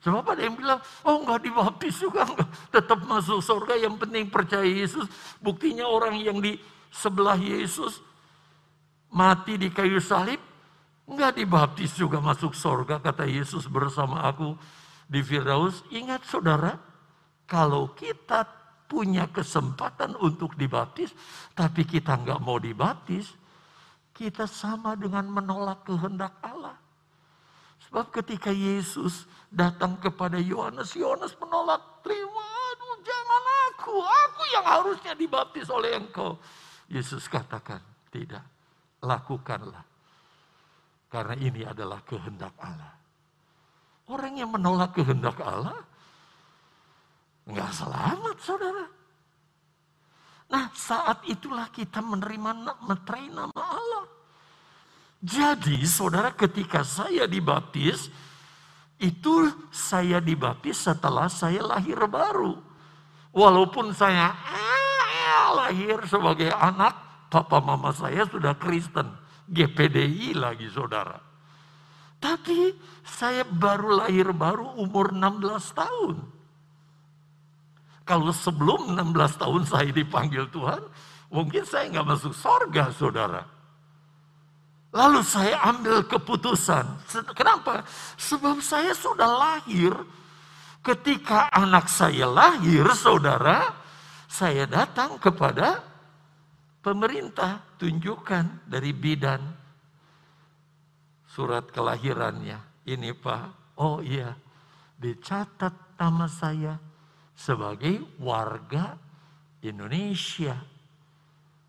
Sebab 0.00 0.32
ada 0.32 0.44
yang 0.44 0.56
bilang, 0.56 0.80
oh 1.04 1.24
enggak 1.24 1.44
dibaptis 1.44 2.00
juga, 2.00 2.24
enggak. 2.24 2.48
tetap 2.72 3.00
masuk 3.04 3.40
surga, 3.44 3.80
yang 3.80 4.00
penting 4.00 4.32
percaya 4.32 4.64
Yesus. 4.64 5.08
Buktinya 5.44 5.84
orang 5.88 6.16
yang 6.20 6.40
di 6.40 6.56
sebelah 6.88 7.36
Yesus 7.36 8.00
mati 9.12 9.60
di 9.60 9.68
kayu 9.68 10.00
salib, 10.00 10.40
enggak 11.10 11.36
dibaptis 11.36 11.98
juga 11.98 12.22
masuk 12.22 12.54
surga, 12.54 13.02
kata 13.02 13.26
Yesus 13.26 13.66
bersama 13.66 14.22
aku 14.22 14.54
di 15.10 15.20
Firdaus. 15.20 15.82
Ingat 15.90 16.22
saudara, 16.22 16.78
kalau 17.50 17.90
kita 17.98 18.46
punya 18.86 19.26
kesempatan 19.26 20.14
untuk 20.22 20.54
dibaptis, 20.54 21.10
tapi 21.58 21.82
kita 21.82 22.14
enggak 22.14 22.38
mau 22.38 22.62
dibaptis, 22.62 23.34
kita 24.14 24.46
sama 24.46 24.94
dengan 24.94 25.26
menolak 25.26 25.82
kehendak 25.82 26.38
Allah. 26.42 26.78
Sebab 27.90 28.14
ketika 28.14 28.54
Yesus 28.54 29.26
datang 29.50 29.98
kepada 29.98 30.38
Yohanes, 30.38 30.94
Yohanes 30.94 31.34
menolak, 31.42 32.06
terima, 32.06 32.46
aduh 32.70 32.96
jangan 33.02 33.44
aku, 33.74 33.96
aku 33.98 34.42
yang 34.54 34.66
harusnya 34.66 35.12
dibaptis 35.18 35.66
oleh 35.66 35.98
engkau. 35.98 36.38
Yesus 36.86 37.26
katakan, 37.26 37.82
tidak, 38.14 38.46
lakukanlah. 39.02 39.89
Karena 41.10 41.34
ini 41.34 41.66
adalah 41.66 41.98
kehendak 42.06 42.54
Allah. 42.62 42.94
Orang 44.06 44.38
yang 44.38 44.50
menolak 44.54 44.94
kehendak 44.94 45.38
Allah, 45.42 45.78
nggak 47.50 47.70
selamat 47.74 48.36
saudara. 48.38 48.86
Nah 50.50 50.66
saat 50.74 51.22
itulah 51.30 51.70
kita 51.70 52.02
menerima 52.02 52.50
meterai 52.86 53.26
nama 53.30 53.58
Allah. 53.58 54.06
Jadi 55.22 55.82
saudara 55.86 56.34
ketika 56.34 56.82
saya 56.82 57.26
dibaptis, 57.26 58.10
itu 58.98 59.50
saya 59.70 60.18
dibaptis 60.18 60.80
setelah 60.80 61.30
saya 61.30 61.62
lahir 61.62 61.98
baru. 62.06 62.58
Walaupun 63.30 63.94
saya 63.94 64.34
eh, 64.34 65.46
lahir 65.54 66.02
sebagai 66.10 66.50
anak, 66.50 66.98
papa 67.30 67.62
mama 67.62 67.94
saya 67.94 68.26
sudah 68.26 68.58
Kristen. 68.58 69.19
GPDI 69.50 70.38
lagi 70.38 70.70
saudara. 70.70 71.18
Tapi 72.20 72.70
saya 73.02 73.42
baru 73.42 74.04
lahir 74.04 74.30
baru 74.30 74.78
umur 74.78 75.10
16 75.10 75.74
tahun. 75.74 76.16
Kalau 78.06 78.30
sebelum 78.30 78.94
16 78.94 79.40
tahun 79.40 79.62
saya 79.66 79.90
dipanggil 79.90 80.46
Tuhan, 80.50 80.82
mungkin 81.32 81.62
saya 81.66 81.90
nggak 81.90 82.08
masuk 82.10 82.34
sorga 82.34 82.92
saudara. 82.94 83.42
Lalu 84.90 85.22
saya 85.22 85.62
ambil 85.70 86.02
keputusan. 86.02 86.82
Kenapa? 87.38 87.86
Sebab 88.18 88.58
saya 88.58 88.90
sudah 88.90 89.30
lahir. 89.30 89.94
Ketika 90.82 91.46
anak 91.54 91.86
saya 91.86 92.26
lahir, 92.26 92.82
saudara, 92.98 93.70
saya 94.26 94.66
datang 94.66 95.14
kepada 95.22 95.78
pemerintah. 96.82 97.69
Tunjukkan 97.80 98.68
dari 98.68 98.92
bidan 98.92 99.40
surat 101.24 101.72
kelahirannya. 101.72 102.84
Ini 102.84 103.16
Pak, 103.16 103.76
oh 103.80 104.04
iya, 104.04 104.36
dicatat 105.00 105.96
nama 105.96 106.28
saya 106.28 106.76
sebagai 107.32 108.20
warga 108.20 109.00
Indonesia. 109.64 110.60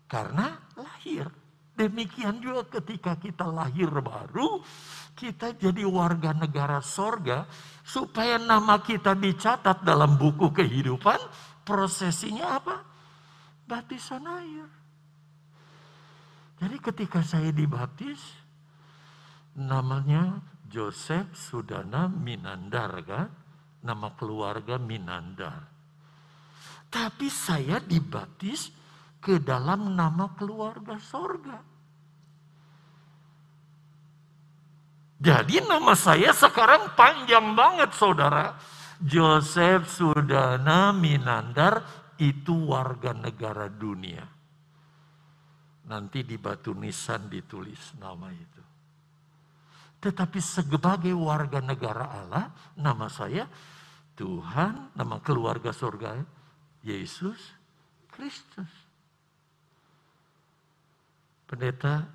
Karena 0.04 0.52
lahir 0.76 1.24
Demikian 1.72 2.36
juga 2.44 2.68
ketika 2.68 3.16
kita 3.16 3.48
lahir 3.48 3.88
baru, 3.88 4.60
kita 5.16 5.56
jadi 5.56 5.88
warga 5.88 6.36
negara 6.36 6.84
sorga, 6.84 7.48
supaya 7.80 8.36
nama 8.36 8.76
kita 8.84 9.16
dicatat 9.16 9.80
dalam 9.80 10.20
buku 10.20 10.52
kehidupan, 10.52 11.16
prosesinya 11.64 12.60
apa? 12.60 12.76
Baptisan 13.64 14.28
air. 14.28 14.81
Jadi 16.62 16.78
ketika 16.78 17.26
saya 17.26 17.50
dibaptis, 17.50 18.22
namanya 19.58 20.38
Joseph 20.70 21.34
Sudana 21.34 22.06
Minandar 22.06 23.02
kan? 23.02 23.26
Nama 23.82 24.14
keluarga 24.14 24.78
Minandar. 24.78 25.66
Tapi 26.86 27.26
saya 27.26 27.82
dibaptis 27.82 28.70
ke 29.18 29.42
dalam 29.42 29.98
nama 29.98 30.30
keluarga 30.38 31.02
sorga. 31.02 31.58
Jadi 35.18 35.66
nama 35.66 35.98
saya 35.98 36.30
sekarang 36.30 36.94
panjang 36.94 37.58
banget 37.58 37.90
saudara. 37.90 38.54
Joseph 39.02 39.90
Sudana 39.90 40.94
Minandar 40.94 41.82
itu 42.22 42.70
warga 42.70 43.10
negara 43.10 43.66
dunia. 43.66 44.41
Nanti 45.92 46.24
di 46.24 46.40
batu 46.40 46.72
nisan 46.72 47.28
ditulis 47.28 47.92
nama 48.00 48.32
itu. 48.32 48.62
Tetapi 50.00 50.40
sebagai 50.40 51.12
warga 51.12 51.60
negara 51.60 52.08
Allah, 52.08 52.48
nama 52.80 53.12
saya 53.12 53.44
Tuhan, 54.16 54.96
nama 54.96 55.20
keluarga 55.20 55.68
surga 55.68 56.16
Yesus 56.80 57.36
Kristus. 58.08 58.72
Pendeta 61.44 62.08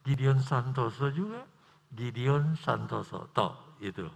Gideon 0.00 0.40
Santoso 0.40 1.12
juga, 1.12 1.44
Gideon 1.92 2.56
Santoso, 2.56 3.28
toh 3.36 3.76
itu. 3.84 4.08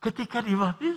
Ketika 0.00 0.40
dibaptis, 0.40 0.96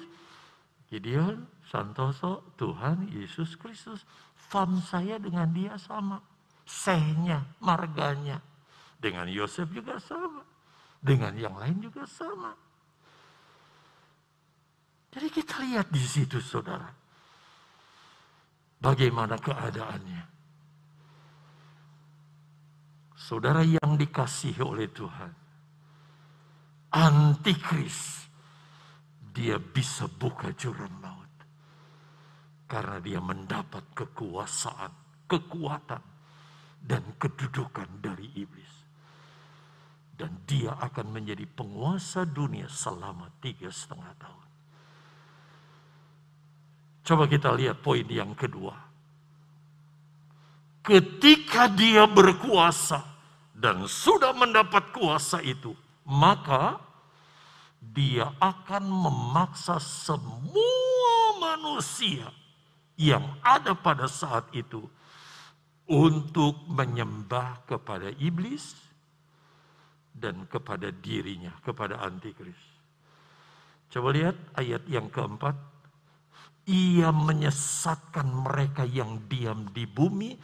Gideon 0.87 1.43
Santoso, 1.67 2.55
Tuhan 2.55 3.11
Yesus 3.11 3.59
Kristus, 3.59 4.07
fam 4.47 4.79
saya 4.79 5.19
dengan 5.19 5.51
dia 5.51 5.75
sama. 5.75 6.30
Sehnya, 6.71 7.43
marganya. 7.59 8.39
Dengan 8.95 9.27
Yosef 9.27 9.67
juga 9.75 9.99
sama. 9.99 10.39
Dengan 11.03 11.35
yang 11.35 11.59
lain 11.59 11.83
juga 11.83 12.07
sama. 12.07 12.55
Jadi 15.11 15.27
kita 15.27 15.59
lihat 15.67 15.91
di 15.91 15.99
situ 15.99 16.39
saudara. 16.39 16.87
Bagaimana 18.79 19.35
keadaannya. 19.35 20.23
Saudara 23.19 23.61
yang 23.67 23.99
dikasihi 23.99 24.63
oleh 24.63 24.87
Tuhan. 24.87 25.31
Antikris. 26.95 28.23
Dia 29.31 29.59
bisa 29.59 30.07
buka 30.07 30.55
jurang 30.55 30.91
maut. 31.03 31.33
Karena 32.67 32.97
dia 33.03 33.19
mendapat 33.19 33.83
kekuasaan, 33.95 34.91
kekuatan, 35.27 36.10
dan 36.81 37.05
kedudukan 37.21 37.87
dari 38.01 38.27
iblis. 38.35 38.73
Dan 40.17 40.41
dia 40.45 40.77
akan 40.77 41.13
menjadi 41.13 41.45
penguasa 41.49 42.25
dunia 42.25 42.69
selama 42.69 43.29
tiga 43.41 43.69
setengah 43.73 44.13
tahun. 44.21 44.47
Coba 47.01 47.23
kita 47.25 47.49
lihat 47.57 47.81
poin 47.81 48.05
yang 48.05 48.37
kedua. 48.37 48.77
Ketika 50.81 51.69
dia 51.69 52.05
berkuasa, 52.05 53.11
dan 53.61 53.85
sudah 53.85 54.33
mendapat 54.33 54.89
kuasa 54.89 55.37
itu, 55.45 55.77
maka 56.01 56.81
dia 57.77 58.33
akan 58.41 58.89
memaksa 58.89 59.77
semua 59.77 61.37
manusia 61.37 62.25
yang 62.97 63.21
ada 63.45 63.77
pada 63.77 64.09
saat 64.09 64.49
itu 64.49 64.89
untuk 65.91 66.55
menyembah 66.71 67.67
kepada 67.67 68.15
iblis 68.15 68.79
dan 70.15 70.47
kepada 70.47 70.87
dirinya, 70.87 71.51
kepada 71.59 71.99
antikris. 71.99 72.55
Coba 73.91 74.15
lihat 74.15 74.39
ayat 74.55 74.87
yang 74.87 75.11
keempat. 75.11 75.53
Ia 76.71 77.09
menyesatkan 77.11 78.23
mereka 78.31 78.87
yang 78.87 79.27
diam 79.27 79.67
di 79.75 79.83
bumi 79.83 80.37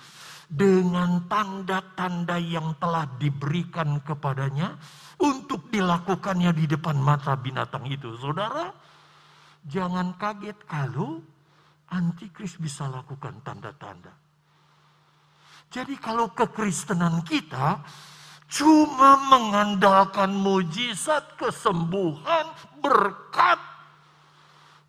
dengan 0.49 1.23
tanda-tanda 1.29 2.41
yang 2.41 2.75
telah 2.81 3.07
diberikan 3.15 4.01
kepadanya 4.03 4.75
untuk 5.21 5.69
dilakukannya 5.71 6.51
di 6.57 6.65
depan 6.67 6.97
mata 6.99 7.37
binatang 7.37 7.87
itu. 7.87 8.17
Saudara, 8.17 8.73
jangan 9.63 10.17
kaget 10.19 10.57
kalau 10.67 11.21
antikris 11.93 12.59
bisa 12.59 12.89
lakukan 12.89 13.39
tanda-tanda. 13.45 14.26
Jadi 15.67 15.99
kalau 15.99 16.31
kekristenan 16.31 17.21
kita 17.27 17.83
cuma 18.47 19.19
mengandalkan 19.27 20.31
mujizat, 20.31 21.35
kesembuhan, 21.35 22.47
berkat, 22.79 23.59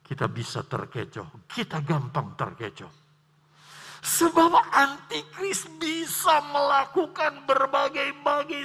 kita 0.07 0.25
bisa 0.31 0.65
terkecoh. 0.65 1.27
Kita 1.45 1.85
gampang 1.85 2.33
terkecoh. 2.39 2.89
Sebab 3.99 4.55
antikris 4.73 5.67
bisa 5.77 6.39
melakukan 6.55 7.45
berbagai-bagai 7.45 8.65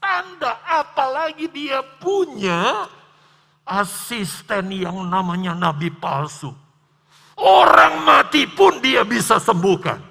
tanda, 0.00 0.62
apalagi 0.64 1.50
dia 1.52 1.82
punya 1.98 2.86
asisten 3.66 4.72
yang 4.72 5.10
namanya 5.10 5.52
nabi 5.52 5.90
palsu. 5.90 6.54
Orang 7.36 8.06
mati 8.06 8.48
pun 8.48 8.80
dia 8.80 9.04
bisa 9.04 9.36
sembuhkan. 9.36 10.09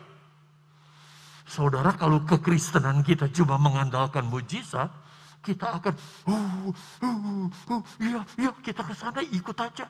Saudara, 1.50 1.97
kalau 1.97 2.22
kekristenan 2.30 3.02
kita 3.02 3.26
cuma 3.34 3.58
mengandalkan 3.58 4.22
mujizat, 4.30 4.93
kita 5.41 5.82
akan, 5.82 5.97
uh, 6.30 6.70
uh, 7.02 7.45
uh, 7.74 7.82
iya, 7.97 8.22
iya, 8.38 8.52
kita 8.62 8.86
ke 8.86 8.93
sana 8.93 9.26
ikut 9.26 9.58
aja. 9.58 9.89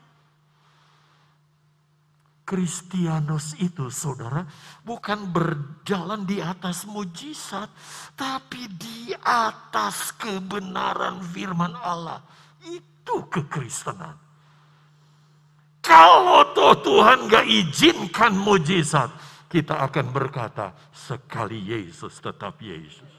Kristianos 2.48 3.54
itu 3.60 3.92
saudara 3.92 4.42
bukan 4.82 5.28
berjalan 5.30 6.24
di 6.24 6.40
atas 6.40 6.88
mujizat, 6.88 7.68
tapi 8.16 8.64
di 8.80 9.12
atas 9.20 10.16
kebenaran 10.16 11.20
firman 11.20 11.76
Allah. 11.76 12.24
Itu 12.64 13.28
kekristenan. 13.28 14.16
Kalau 15.84 16.40
toh 16.56 16.74
Tuhan 16.80 17.28
gak 17.28 17.46
izinkan 17.46 18.32
mujizat, 18.32 19.12
kita 19.50 19.82
akan 19.82 20.14
berkata, 20.14 20.70
sekali 20.94 21.58
Yesus 21.58 22.22
tetap 22.22 22.62
Yesus. 22.62 23.10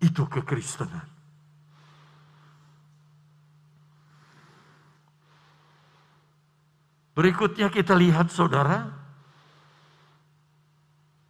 Itu 0.00 0.24
kekristenan. 0.24 1.04
Berikutnya 7.12 7.68
kita 7.68 7.92
lihat 7.94 8.32
saudara, 8.32 8.90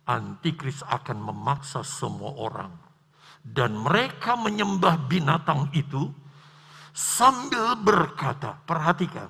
antikris 0.07 0.81
akan 0.87 1.19
memaksa 1.19 1.83
semua 1.83 2.31
orang. 2.39 2.73
Dan 3.45 3.77
mereka 3.77 4.39
menyembah 4.39 5.05
binatang 5.05 5.69
itu 5.77 6.09
sambil 6.95 7.77
berkata, 7.77 8.57
perhatikan, 8.65 9.29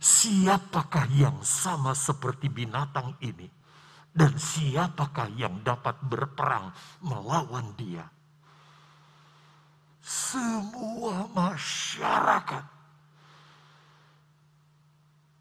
siapakah 0.00 1.06
yang 1.12 1.44
sama 1.44 1.92
seperti 1.92 2.48
binatang 2.48 3.14
ini? 3.20 3.46
Dan 4.10 4.34
siapakah 4.34 5.30
yang 5.38 5.62
dapat 5.62 5.94
berperang 6.02 6.74
melawan 7.04 7.70
dia? 7.78 8.02
Semua 10.02 11.30
masyarakat. 11.30 12.64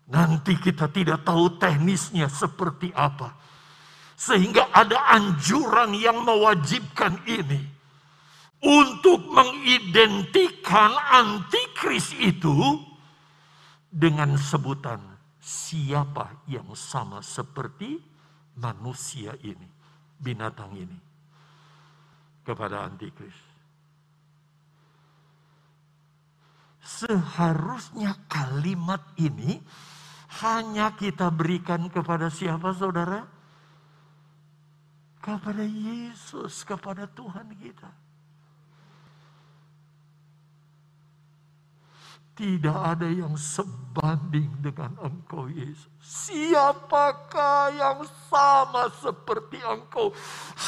Nanti 0.10 0.54
kita 0.60 0.86
tidak 0.92 1.26
tahu 1.26 1.58
teknisnya 1.58 2.30
seperti 2.30 2.94
apa. 2.94 3.34
Sehingga 4.20 4.70
ada 4.70 5.18
anjuran 5.18 5.96
yang 5.98 6.22
mewajibkan 6.22 7.24
ini. 7.26 7.80
Untuk 8.60 9.24
mengidentikan 9.32 10.92
antikris 10.92 12.12
itu 12.20 12.89
dengan 13.90 14.38
sebutan 14.38 15.02
siapa 15.42 16.46
yang 16.46 16.70
sama 16.78 17.26
seperti 17.26 17.98
manusia 18.58 19.34
ini, 19.42 19.66
binatang 20.22 20.78
ini 20.78 21.00
kepada 22.46 22.86
antikris. 22.86 23.36
Seharusnya 26.82 28.18
kalimat 28.26 29.02
ini 29.22 29.62
hanya 30.42 30.94
kita 30.98 31.30
berikan 31.30 31.86
kepada 31.90 32.34
siapa 32.34 32.74
saudara? 32.74 33.26
Kepada 35.22 35.62
Yesus, 35.62 36.66
kepada 36.66 37.06
Tuhan 37.06 37.54
kita. 37.62 38.09
Tidak 42.40 42.72
ada 42.72 43.04
yang 43.04 43.36
sebanding 43.36 44.64
dengan 44.64 44.96
engkau 45.04 45.52
Yesus. 45.52 45.92
Siapakah 46.00 47.68
yang 47.76 48.00
sama 48.32 48.88
seperti 48.96 49.60
engkau? 49.60 50.16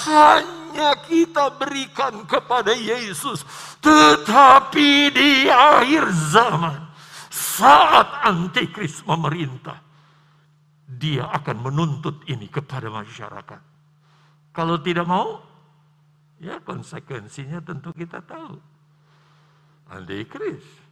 Hanya 0.03 0.99
kita 0.99 1.55
berikan 1.55 2.27
kepada 2.27 2.75
Yesus. 2.75 3.47
Tetapi 3.79 5.15
di 5.15 5.47
akhir 5.47 6.11
zaman, 6.35 6.91
saat 7.31 8.27
antikris 8.27 8.99
memerintah, 9.07 9.79
dia 10.91 11.31
akan 11.31 11.71
menuntut 11.71 12.19
ini 12.27 12.51
kepada 12.51 12.91
masyarakat. 12.91 13.61
Kalau 14.51 14.75
tidak 14.83 15.07
mau, 15.07 15.39
ya 16.43 16.59
konsekuensinya 16.59 17.63
tentu 17.63 17.95
kita 17.95 18.19
tahu. 18.19 18.59
Antikris 19.87 20.90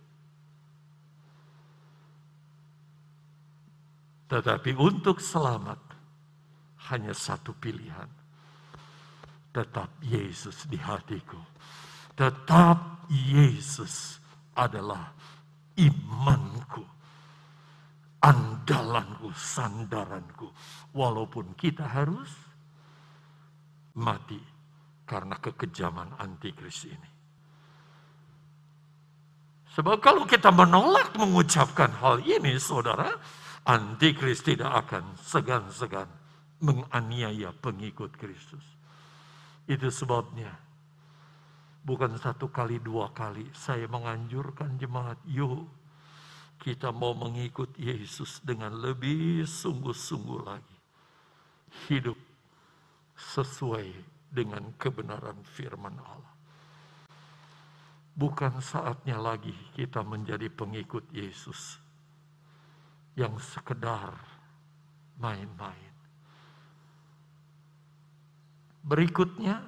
Tetapi 4.30 4.78
untuk 4.78 5.18
selamat 5.18 5.82
hanya 6.94 7.18
satu 7.18 7.52
pilihan. 7.58 8.08
Tetap 9.50 9.90
Yesus 10.06 10.70
di 10.70 10.78
hatiku. 10.78 11.42
Tetap 12.14 13.10
Yesus 13.10 14.22
adalah 14.54 15.10
imanku. 15.74 16.86
Andalanku, 18.22 19.34
sandaranku. 19.34 20.54
Walaupun 20.94 21.58
kita 21.58 21.90
harus 21.90 22.30
mati 23.98 24.38
karena 25.10 25.34
kekejaman 25.42 26.22
antikris 26.22 26.86
ini. 26.86 27.12
Sebab 29.74 29.98
kalau 29.98 30.30
kita 30.30 30.54
menolak 30.54 31.18
mengucapkan 31.18 31.90
hal 31.98 32.22
ini, 32.22 32.60
saudara, 32.62 33.10
Antikris 33.70 34.42
tidak 34.42 34.82
akan 34.82 35.14
segan-segan 35.22 36.10
menganiaya 36.58 37.54
pengikut 37.54 38.10
Kristus. 38.18 38.66
Itu 39.70 39.94
sebabnya 39.94 40.58
bukan 41.86 42.18
satu 42.18 42.50
kali 42.50 42.82
dua 42.82 43.14
kali 43.14 43.46
saya 43.54 43.86
menganjurkan 43.86 44.74
jemaat, 44.82 45.22
yuk 45.30 45.70
kita 46.58 46.90
mau 46.90 47.14
mengikut 47.14 47.78
Yesus 47.78 48.42
dengan 48.42 48.74
lebih 48.74 49.46
sungguh-sungguh 49.46 50.42
lagi. 50.42 50.78
Hidup 51.94 52.18
sesuai 53.14 53.86
dengan 54.34 54.66
kebenaran 54.82 55.46
firman 55.46 55.94
Allah. 56.02 56.34
Bukan 58.18 58.66
saatnya 58.66 59.22
lagi 59.22 59.54
kita 59.78 60.02
menjadi 60.02 60.50
pengikut 60.50 61.06
Yesus 61.14 61.78
yang 63.20 63.36
sekedar 63.36 64.16
main-main. 65.20 65.92
Berikutnya, 68.80 69.60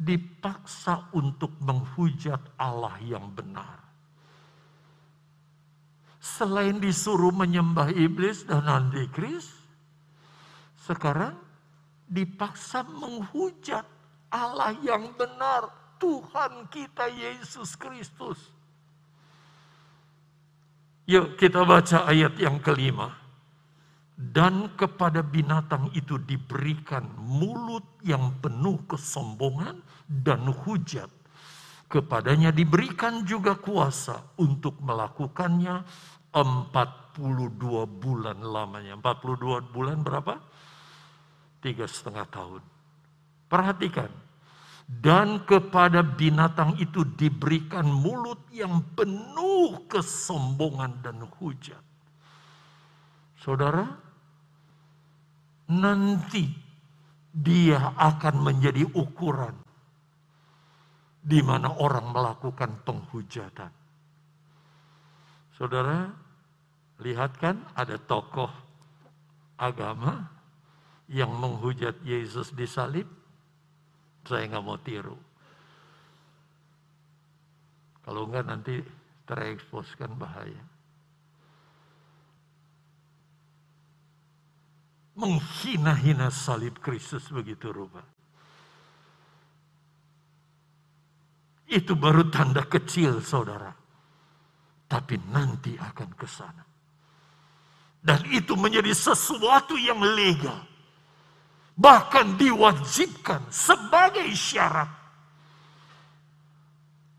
dipaksa 0.00 1.12
untuk 1.12 1.52
menghujat 1.60 2.40
Allah 2.56 2.96
yang 3.04 3.28
benar. 3.32 3.84
Selain 6.16 6.80
disuruh 6.80 7.30
menyembah 7.30 7.92
iblis 7.92 8.48
dan 8.48 8.64
antikris, 8.64 9.52
sekarang 10.80 11.36
dipaksa 12.08 12.82
menghujat 12.88 13.84
Allah 14.32 14.74
yang 14.80 15.12
benar, 15.14 15.68
Tuhan 16.00 16.68
kita 16.72 17.08
Yesus 17.12 17.76
Kristus. 17.78 18.55
Yuk 21.06 21.38
kita 21.38 21.62
baca 21.62 22.10
ayat 22.10 22.34
yang 22.42 22.58
kelima. 22.58 23.14
Dan 24.16 24.72
kepada 24.74 25.20
binatang 25.20 25.92
itu 25.92 26.16
diberikan 26.18 27.04
mulut 27.20 28.00
yang 28.00 28.32
penuh 28.40 28.80
kesombongan 28.88 29.78
dan 30.08 30.48
hujat. 30.48 31.12
Kepadanya 31.86 32.50
diberikan 32.50 33.22
juga 33.22 33.54
kuasa 33.54 34.18
untuk 34.40 34.80
melakukannya 34.82 35.84
42 36.32 37.86
bulan 37.86 38.38
lamanya. 38.42 38.98
42 38.98 39.70
bulan 39.70 40.02
berapa? 40.02 40.42
Tiga 41.62 41.86
setengah 41.86 42.26
tahun. 42.26 42.62
Perhatikan, 43.46 44.10
dan 44.86 45.42
kepada 45.42 46.06
binatang 46.06 46.78
itu 46.78 47.02
diberikan 47.18 47.90
mulut 47.90 48.46
yang 48.54 48.86
penuh 48.94 49.82
kesombongan 49.90 51.02
dan 51.02 51.26
hujat. 51.38 51.82
Saudara, 53.34 53.82
nanti 55.66 56.46
dia 57.34 57.98
akan 57.98 58.34
menjadi 58.46 58.86
ukuran 58.94 59.58
di 61.26 61.42
mana 61.42 61.74
orang 61.82 62.14
melakukan 62.14 62.86
penghujatan. 62.86 63.74
Saudara, 65.58 66.14
lihat 67.02 67.34
kan 67.42 67.58
ada 67.74 67.98
tokoh 67.98 68.48
agama 69.58 70.30
yang 71.10 71.34
menghujat 71.34 71.98
Yesus 72.06 72.54
di 72.54 72.70
salib 72.70 73.10
saya 74.26 74.50
nggak 74.50 74.64
mau 74.66 74.78
tiru. 74.82 75.16
Kalau 78.06 78.30
enggak 78.30 78.46
nanti 78.46 78.74
terekspos 79.26 79.90
kan 79.98 80.14
bahaya. 80.14 80.62
Menghina-hina 85.16 86.28
salib 86.28 86.78
Kristus 86.78 87.26
begitu 87.32 87.72
rupa. 87.72 88.04
Itu 91.66 91.98
baru 91.98 92.30
tanda 92.30 92.62
kecil 92.62 93.18
saudara. 93.24 93.74
Tapi 94.86 95.18
nanti 95.34 95.74
akan 95.74 96.10
ke 96.14 96.26
sana. 96.30 96.62
Dan 97.98 98.22
itu 98.30 98.54
menjadi 98.54 98.94
sesuatu 98.94 99.74
yang 99.74 99.98
legal. 99.98 100.75
Bahkan 101.76 102.40
diwajibkan 102.40 103.52
sebagai 103.52 104.32
syarat. 104.32 104.88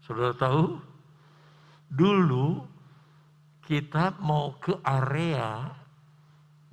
Saudara 0.01 0.33
tahu? 0.33 0.81
Dulu 1.87 2.65
kita 3.63 4.17
mau 4.19 4.57
ke 4.57 4.75
area 4.81 5.71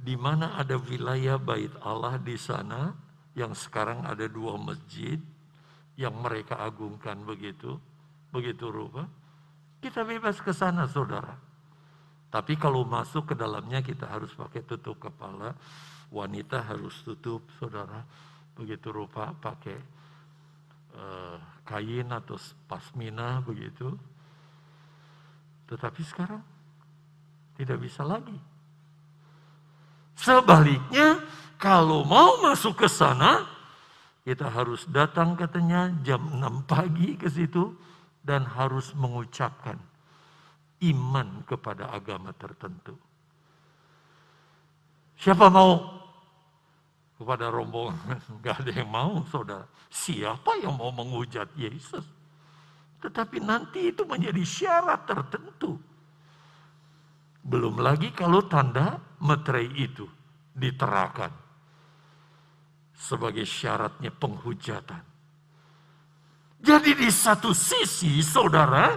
di 0.00 0.16
mana 0.16 0.58
ada 0.58 0.80
wilayah 0.80 1.36
bait 1.38 1.70
Allah 1.84 2.18
di 2.18 2.34
sana 2.40 2.94
yang 3.34 3.52
sekarang 3.52 4.06
ada 4.06 4.26
dua 4.30 4.54
masjid 4.56 5.18
yang 5.94 6.14
mereka 6.18 6.58
agungkan 6.58 7.22
begitu, 7.22 7.78
begitu 8.30 8.70
rupa. 8.70 9.06
Kita 9.82 10.02
bebas 10.02 10.40
ke 10.40 10.50
sana 10.50 10.88
saudara. 10.88 11.34
Tapi 12.30 12.58
kalau 12.58 12.82
masuk 12.82 13.30
ke 13.30 13.34
dalamnya 13.38 13.78
kita 13.78 14.10
harus 14.10 14.34
pakai 14.34 14.66
tutup 14.66 14.98
kepala. 14.98 15.54
Wanita 16.14 16.62
harus 16.62 16.94
tutup 17.02 17.42
saudara. 17.58 18.06
Begitu 18.54 18.94
rupa 18.94 19.34
pakai 19.34 19.78
uh, 20.94 21.36
kain 21.66 22.06
atau 22.14 22.38
pasmina 22.70 23.42
begitu. 23.42 23.90
Tetapi 25.66 26.00
sekarang 26.06 26.42
tidak 27.58 27.82
bisa 27.82 28.06
lagi. 28.06 28.38
Sebaliknya, 30.14 31.18
kalau 31.58 32.06
mau 32.06 32.38
masuk 32.46 32.86
ke 32.86 32.88
sana, 32.88 33.42
kita 34.22 34.46
harus 34.46 34.86
datang 34.86 35.34
katanya 35.34 35.90
jam 36.06 36.22
6 36.38 36.70
pagi 36.70 37.18
ke 37.18 37.26
situ 37.26 37.74
dan 38.22 38.46
harus 38.46 38.94
mengucapkan 38.94 39.76
iman 40.80 41.42
kepada 41.44 41.90
agama 41.92 42.30
tertentu. 42.32 42.96
Siapa 45.20 45.48
mau 45.52 46.03
kepada 47.18 47.50
rombongan? 47.50 48.20
Gak 48.44 48.64
ada 48.64 48.72
yang 48.72 48.90
mau 48.90 49.22
saudara. 49.30 49.66
Siapa 49.90 50.58
yang 50.62 50.74
mau 50.78 50.90
menghujat 50.90 51.50
Yesus? 51.54 52.04
Tetapi 53.04 53.38
nanti 53.44 53.92
itu 53.92 54.02
menjadi 54.08 54.40
syarat 54.40 55.04
tertentu. 55.04 55.76
Belum 57.44 57.76
lagi 57.76 58.08
kalau 58.16 58.48
tanda 58.48 58.96
meterai 59.20 59.68
itu 59.76 60.08
diterakan 60.56 61.28
sebagai 62.96 63.44
syaratnya 63.44 64.08
penghujatan. 64.08 65.04
Jadi 66.64 66.96
di 66.96 67.12
satu 67.12 67.52
sisi 67.52 68.24
saudara, 68.24 68.96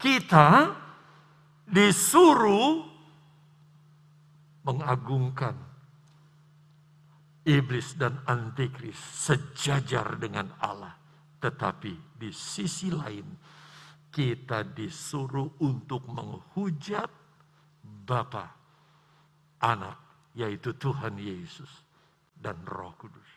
kita 0.00 0.72
disuruh 1.68 2.80
mengagungkan 4.64 5.73
iblis 7.44 7.96
dan 8.00 8.20
antikris 8.24 8.96
sejajar 8.96 10.16
dengan 10.16 10.52
Allah. 10.60 10.96
Tetapi 11.40 12.16
di 12.16 12.32
sisi 12.32 12.88
lain 12.88 13.28
kita 14.08 14.64
disuruh 14.64 15.60
untuk 15.60 16.08
menghujat 16.08 17.10
Bapa, 17.84 18.46
Anak, 19.60 20.30
yaitu 20.36 20.76
Tuhan 20.76 21.16
Yesus 21.20 21.68
dan 22.36 22.60
Roh 22.64 22.92
Kudus. 22.96 23.30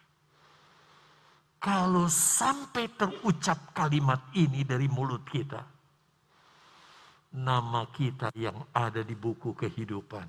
Kalau 1.58 2.06
sampai 2.08 2.94
terucap 2.94 3.74
kalimat 3.74 4.30
ini 4.38 4.62
dari 4.62 4.86
mulut 4.86 5.26
kita, 5.26 5.66
nama 7.34 7.90
kita 7.90 8.30
yang 8.38 8.72
ada 8.72 9.02
di 9.02 9.18
buku 9.18 9.58
kehidupan, 9.58 10.28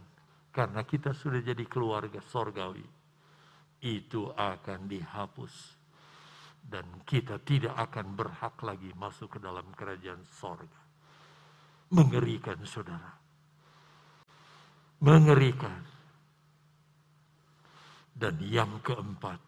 karena 0.50 0.82
kita 0.82 1.12
sudah 1.12 1.44
jadi 1.44 1.62
keluarga 1.68 2.18
sorgawi, 2.24 2.97
itu 3.82 4.30
akan 4.34 4.90
dihapus. 4.90 5.54
Dan 6.68 7.00
kita 7.08 7.40
tidak 7.40 7.72
akan 7.88 8.12
berhak 8.12 8.60
lagi 8.60 8.92
masuk 8.92 9.36
ke 9.36 9.38
dalam 9.40 9.64
kerajaan 9.72 10.20
sorga. 10.28 10.82
Mengerikan 11.88 12.60
saudara. 12.68 13.12
Mengerikan. 15.00 15.80
Dan 18.12 18.36
yang 18.44 18.82
keempat, 18.84 19.40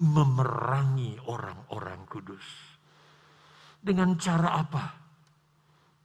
memerangi 0.00 1.20
orang-orang 1.28 2.02
kudus. 2.08 2.48
Dengan 3.78 4.16
cara 4.16 4.56
apa? 4.58 4.84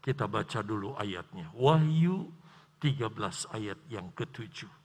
Kita 0.04 0.30
baca 0.30 0.60
dulu 0.62 0.94
ayatnya. 0.94 1.50
Wahyu 1.58 2.30
13 2.78 3.56
ayat 3.58 3.80
yang 3.90 4.14
ketujuh. 4.14 4.85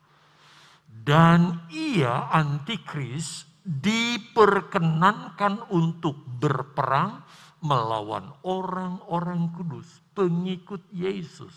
Dan 0.91 1.70
ia 1.72 2.28
antikris 2.30 3.47
diperkenankan 3.64 5.70
untuk 5.70 6.18
berperang 6.41 7.22
melawan 7.61 8.32
orang-orang 8.43 9.53
kudus, 9.55 10.01
pengikut 10.16 10.80
Yesus. 10.91 11.53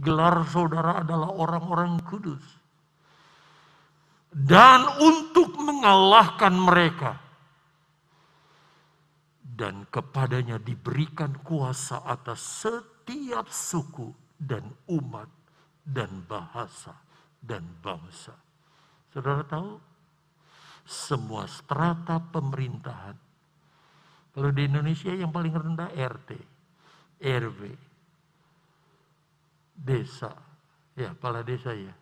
Gelar 0.00 0.48
saudara 0.48 1.04
adalah 1.04 1.28
orang-orang 1.34 2.00
kudus 2.08 2.40
dan 4.30 4.86
untuk 5.02 5.58
mengalahkan 5.58 6.54
mereka. 6.54 7.18
Dan 9.42 9.84
kepadanya 9.92 10.56
diberikan 10.56 11.36
kuasa 11.44 12.00
atas 12.08 12.64
setiap 12.64 13.52
suku 13.52 14.08
dan 14.40 14.64
umat 14.88 15.28
dan 15.84 16.24
bahasa 16.24 16.96
dan 17.40 17.64
bangsa. 17.80 18.36
Saudara 19.10 19.42
tahu? 19.44 19.80
Semua 20.86 21.44
strata 21.50 22.20
pemerintahan. 22.20 23.16
Kalau 24.30 24.50
di 24.54 24.62
Indonesia 24.64 25.10
yang 25.10 25.34
paling 25.34 25.52
rendah 25.52 25.90
RT, 25.92 26.30
RW, 27.20 27.60
desa. 29.74 30.30
Ya, 30.94 31.16
kepala 31.16 31.42
desa 31.42 31.74
ya. 31.74 31.94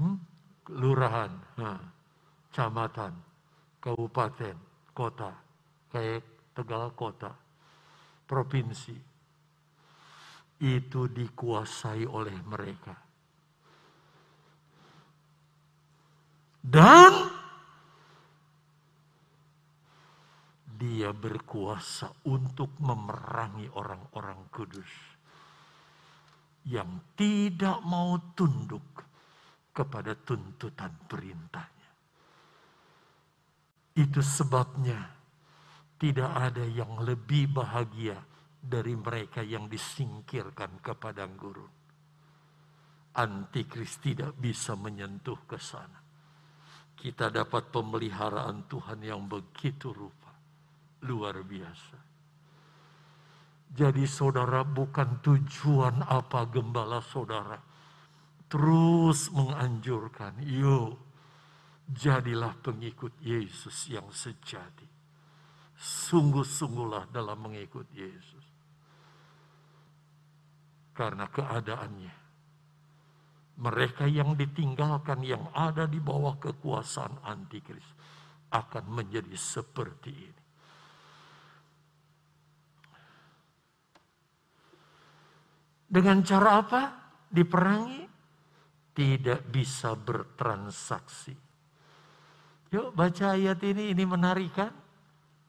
Hmm? 0.00 0.16
lurahan, 0.70 1.34
nah, 1.58 1.82
camatan, 2.54 3.10
kabupaten, 3.82 4.54
kota, 4.94 5.34
kayak 5.90 6.22
Tegal 6.50 6.90
kota, 6.98 7.30
provinsi, 8.26 8.92
itu 10.60 11.00
dikuasai 11.08 12.04
oleh 12.04 12.36
mereka. 12.42 13.09
Dan 16.60 17.12
dia 20.80 21.12
berkuasa 21.12 22.08
untuk 22.28 22.76
memerangi 22.80 23.68
orang-orang 23.76 24.48
kudus 24.48 24.92
yang 26.68 27.16
tidak 27.16 27.80
mau 27.84 28.16
tunduk 28.36 29.04
kepada 29.72 30.12
tuntutan 30.12 30.92
perintahnya. 31.08 31.90
Itu 33.96 34.20
sebabnya 34.20 35.00
tidak 36.00 36.30
ada 36.32 36.64
yang 36.64 37.00
lebih 37.04 37.52
bahagia 37.52 38.16
dari 38.60 38.92
mereka 38.96 39.40
yang 39.40 39.68
disingkirkan 39.68 40.80
ke 40.80 40.92
padang 40.96 41.36
gurun. 41.36 41.72
Antikris 43.16 44.00
tidak 44.00 44.36
bisa 44.36 44.76
menyentuh 44.76 45.44
ke 45.44 45.60
sana. 45.60 46.09
Kita 47.00 47.32
dapat 47.32 47.72
pemeliharaan 47.72 48.68
Tuhan 48.68 49.00
yang 49.00 49.24
begitu 49.24 49.88
rupa. 49.88 50.28
Luar 51.08 51.40
biasa. 51.40 51.96
Jadi 53.72 54.04
saudara 54.04 54.60
bukan 54.66 55.24
tujuan 55.24 56.04
apa 56.04 56.44
gembala 56.44 57.00
saudara 57.00 57.56
terus 58.50 59.30
menganjurkan, 59.30 60.42
yuk 60.42 60.98
jadilah 61.86 62.50
pengikut 62.58 63.14
Yesus 63.22 63.86
yang 63.86 64.10
sejati. 64.10 64.90
Sungguh-sungguhlah 65.80 67.08
dalam 67.14 67.38
mengikut 67.40 67.86
Yesus. 67.94 68.46
Karena 70.92 71.30
keadaannya, 71.30 72.14
mereka 73.60 74.08
yang 74.08 74.32
ditinggalkan 74.34 75.20
yang 75.20 75.44
ada 75.52 75.84
di 75.84 76.00
bawah 76.00 76.40
kekuasaan 76.40 77.20
antikris 77.28 77.84
akan 78.50 78.84
menjadi 78.88 79.36
seperti 79.36 80.10
ini. 80.10 80.42
Dengan 85.90 86.22
cara 86.24 86.50
apa? 86.62 86.82
Diperangi? 87.28 88.08
Tidak 88.90 89.40
bisa 89.50 89.94
bertransaksi. 89.94 91.34
Yuk 92.70 92.94
baca 92.94 93.34
ayat 93.34 93.58
ini, 93.66 93.90
ini 93.90 94.04
menarik 94.06 94.50
kan? 94.54 94.72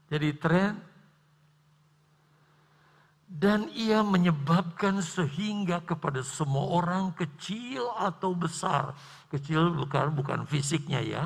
Jadi 0.10 0.30
tren 0.42 0.91
dan 3.32 3.72
ia 3.72 4.04
menyebabkan 4.04 5.00
sehingga 5.00 5.80
kepada 5.88 6.20
semua 6.20 6.84
orang 6.84 7.16
kecil 7.16 7.88
atau 7.96 8.36
besar. 8.36 8.92
Kecil 9.32 9.72
bukan 9.72 10.12
bukan 10.12 10.44
fisiknya 10.44 11.00
ya. 11.00 11.24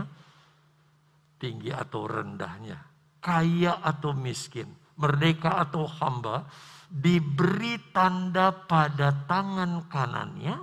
Tinggi 1.42 1.74
atau 1.74 2.06
rendahnya. 2.06 2.78
Kaya 3.18 3.82
atau 3.82 4.14
miskin. 4.14 4.70
Merdeka 5.02 5.66
atau 5.66 5.90
hamba. 5.90 6.46
Diberi 6.86 7.82
tanda 7.90 8.54
pada 8.54 9.26
tangan 9.26 9.90
kanannya 9.90 10.62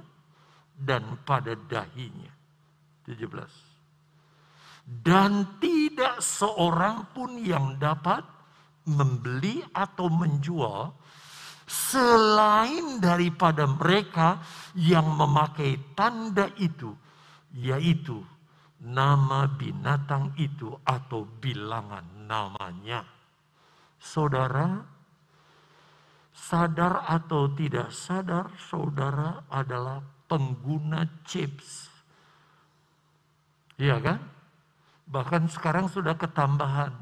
dan 0.79 1.19
pada 1.27 1.59
dahinya. 1.59 2.31
17 3.03 3.73
dan 4.87 5.59
tidak 5.63 6.19
seorang 6.19 7.07
pun 7.15 7.39
yang 7.39 7.79
dapat 7.79 8.27
membeli 8.83 9.63
atau 9.71 10.11
menjual 10.11 10.91
selain 11.73 13.01
daripada 13.01 13.65
mereka 13.65 14.45
yang 14.77 15.09
memakai 15.09 15.81
tanda 15.97 16.53
itu, 16.61 16.93
yaitu 17.57 18.21
nama 18.85 19.49
binatang 19.49 20.37
itu 20.37 20.77
atau 20.85 21.25
bilangan 21.41 22.05
namanya. 22.29 23.09
Saudara, 23.97 24.85
sadar 26.37 27.09
atau 27.09 27.49
tidak 27.57 27.89
sadar, 27.89 28.53
saudara 28.69 29.49
adalah 29.49 30.05
pengguna 30.29 31.25
chips. 31.25 31.89
Iya 33.81 33.97
kan? 33.97 34.21
Bahkan 35.09 35.49
sekarang 35.49 35.89
sudah 35.89 36.21
ketambahan 36.21 36.93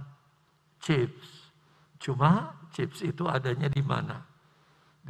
chips. 0.78 1.50
Cuma 1.98 2.54
chips 2.70 3.02
itu 3.02 3.26
adanya 3.26 3.66
di 3.66 3.82
mana? 3.82 4.29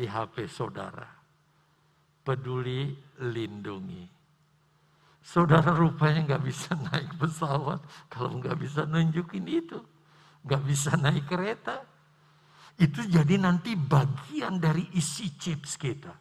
Di 0.00 0.08
HP 0.08 0.48
saudara. 0.48 1.04
Peduli 2.24 2.88
lindungi. 3.20 4.08
Saudara 5.20 5.76
rupanya 5.76 6.24
nggak 6.24 6.40
bisa 6.48 6.72
naik 6.72 7.20
pesawat 7.20 7.84
kalau 8.08 8.40
nggak 8.40 8.56
bisa 8.56 8.88
nunjukin 8.88 9.44
itu. 9.44 9.76
Nggak 10.48 10.62
bisa 10.64 10.96
naik 10.96 11.28
kereta. 11.28 11.84
Itu 12.80 13.04
jadi 13.04 13.36
nanti 13.36 13.76
bagian 13.76 14.56
dari 14.56 14.88
isi 14.96 15.36
chips 15.36 15.76
kita. 15.76 16.16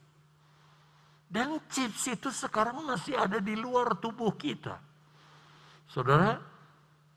Dan 1.32 1.64
chips 1.72 2.04
itu 2.12 2.36
sekarang 2.36 2.84
masih 2.84 3.16
ada 3.16 3.40
di 3.40 3.56
luar 3.56 3.96
tubuh 3.96 4.36
kita. 4.36 4.76
Saudara, 5.88 6.36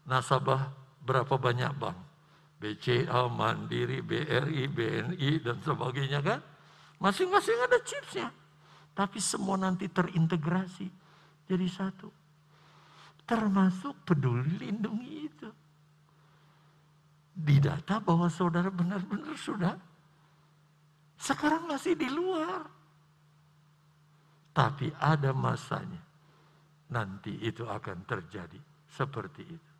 nasabah 0.06 0.70
berapa 1.02 1.34
banyak 1.34 1.74
bank. 1.74 1.98
BCA, 2.62 3.26
Mandiri, 3.26 3.98
BRI, 3.98 4.70
BNI, 4.70 5.30
dan 5.42 5.58
sebagainya 5.58 6.22
kan. 6.22 6.51
Masing-masing 7.02 7.58
ada 7.66 7.78
chipsnya. 7.82 8.30
Tapi 8.94 9.18
semua 9.18 9.58
nanti 9.58 9.90
terintegrasi 9.90 10.86
jadi 11.50 11.66
satu. 11.66 12.06
Termasuk 13.26 14.06
peduli 14.06 14.62
lindungi 14.62 15.12
itu. 15.26 15.50
Didata 17.32 17.98
bahwa 17.98 18.30
saudara 18.30 18.70
benar-benar 18.70 19.34
sudah. 19.34 19.74
Sekarang 21.18 21.66
masih 21.66 21.98
di 21.98 22.06
luar. 22.06 22.70
Tapi 24.52 24.92
ada 25.00 25.34
masanya. 25.34 26.02
Nanti 26.92 27.40
itu 27.40 27.64
akan 27.64 28.04
terjadi 28.04 28.60
seperti 28.86 29.42
itu. 29.48 29.71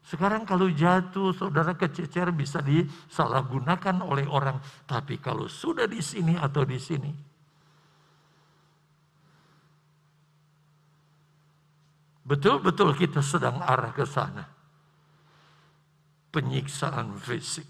Sekarang 0.00 0.48
kalau 0.48 0.72
jatuh, 0.72 1.36
saudara 1.36 1.76
kececer 1.76 2.32
bisa 2.32 2.64
disalahgunakan 2.64 4.00
oleh 4.00 4.24
orang. 4.26 4.56
Tapi 4.88 5.20
kalau 5.20 5.46
sudah 5.46 5.84
di 5.84 6.00
sini 6.00 6.40
atau 6.40 6.64
di 6.64 6.80
sini, 6.80 7.12
betul-betul 12.24 12.96
kita 12.96 13.20
sedang 13.20 13.60
arah 13.60 13.92
ke 13.92 14.08
sana. 14.08 14.44
Penyiksaan 16.30 17.18
fisik. 17.20 17.66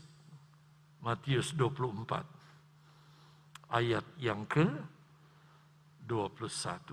Matius 1.00 1.56
24. 1.56 3.72
Ayat 3.72 4.04
yang 4.20 4.44
ke 4.44 4.68
21. 6.04 6.92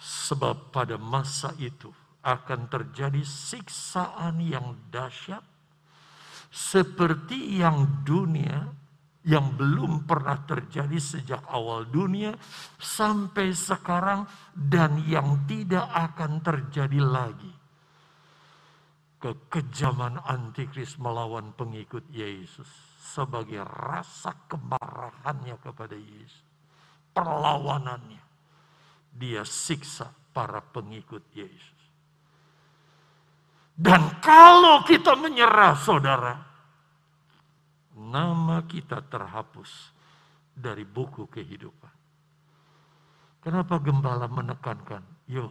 Sebab 0.00 0.72
pada 0.72 0.96
masa 0.96 1.52
itu 1.60 1.92
akan 2.20 2.68
terjadi 2.68 3.24
siksaan 3.24 4.40
yang 4.44 4.76
dahsyat 4.92 5.42
seperti 6.50 7.62
yang 7.62 8.02
dunia 8.02 8.80
yang 9.20 9.52
belum 9.52 10.08
pernah 10.08 10.40
terjadi 10.48 10.96
sejak 10.96 11.44
awal 11.52 11.84
dunia 11.84 12.32
sampai 12.80 13.52
sekarang 13.52 14.24
dan 14.56 14.96
yang 15.04 15.44
tidak 15.44 15.84
akan 15.92 16.40
terjadi 16.40 17.00
lagi. 17.04 17.52
Kekejaman 19.20 20.24
antikris 20.24 20.96
melawan 20.96 21.52
pengikut 21.52 22.08
Yesus 22.08 22.64
sebagai 22.96 23.60
rasa 23.68 24.32
kemarahannya 24.48 25.60
kepada 25.60 25.92
Yesus. 25.92 26.48
Perlawanannya. 27.12 28.24
Dia 29.12 29.44
siksa 29.44 30.08
para 30.32 30.64
pengikut 30.64 31.20
Yesus. 31.36 31.79
Dan 33.80 34.20
kalau 34.20 34.84
kita 34.84 35.16
menyerah 35.16 35.72
saudara, 35.72 36.36
nama 37.96 38.60
kita 38.68 39.00
terhapus 39.08 39.96
dari 40.52 40.84
buku 40.84 41.24
kehidupan. 41.32 41.94
Kenapa 43.40 43.80
gembala 43.80 44.28
menekankan, 44.28 45.00
yuk 45.32 45.48